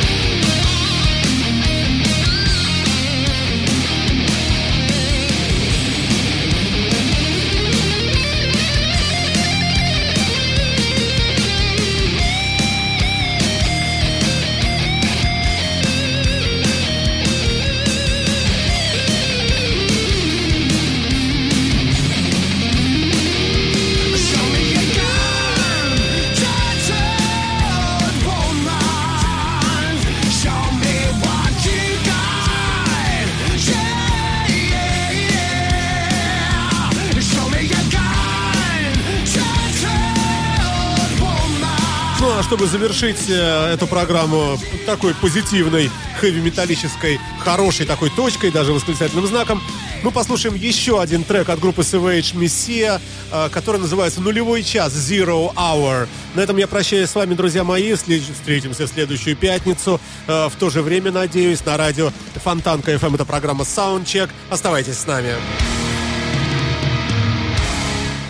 а 42.39 42.43
чтобы 42.43 42.67
завершить 42.67 43.29
э, 43.29 43.73
эту 43.73 43.85
программу 43.85 44.57
такой 44.85 45.13
позитивной, 45.13 45.91
хэви-металлической, 46.21 47.19
хорошей 47.39 47.85
такой 47.85 48.09
точкой, 48.09 48.49
даже 48.49 48.71
восклицательным 48.71 49.27
знаком, 49.27 49.61
мы 50.03 50.11
послушаем 50.11 50.55
еще 50.55 51.01
один 51.01 51.25
трек 51.25 51.49
от 51.49 51.59
группы 51.59 51.81
Savage 51.81 52.33
Messiah, 52.35 53.01
э, 53.33 53.49
который 53.51 53.81
называется 53.81 54.21
«Нулевой 54.21 54.63
час», 54.63 54.93
Zero 54.93 55.53
Hour. 55.53 56.07
На 56.33 56.39
этом 56.39 56.55
я 56.55 56.67
прощаюсь 56.67 57.09
с 57.09 57.15
вами, 57.15 57.33
друзья 57.33 57.65
мои. 57.65 57.93
Встретимся 57.93 58.85
в 58.85 58.89
следующую 58.89 59.35
пятницу. 59.35 59.99
э, 60.27 60.47
В 60.47 60.55
то 60.57 60.69
же 60.69 60.81
время, 60.81 61.11
надеюсь, 61.11 61.65
на 61.65 61.75
радио 61.75 62.13
Фонтанка 62.35 62.93
FM. 62.93 63.15
Это 63.15 63.25
программа 63.25 63.65
Soundcheck. 63.65 64.29
Оставайтесь 64.49 64.97
с 64.97 65.05
нами. 65.05 65.33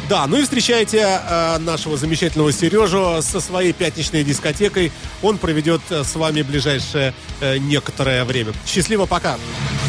Да, 0.09 0.25
ну 0.25 0.37
и 0.37 0.41
встречайте 0.41 0.97
э, 0.97 1.59
нашего 1.59 1.95
замечательного 1.95 2.51
Сережу 2.51 3.21
со 3.21 3.39
своей 3.39 3.73
пятничной 3.73 4.23
дискотекой. 4.23 4.91
Он 5.21 5.37
проведет 5.37 5.81
э, 5.91 6.03
с 6.03 6.15
вами 6.15 6.41
ближайшее 6.41 7.13
э, 7.41 7.59
некоторое 7.59 8.25
время. 8.25 8.53
Счастливо, 8.65 9.05
пока! 9.05 9.37
Days 9.37 9.88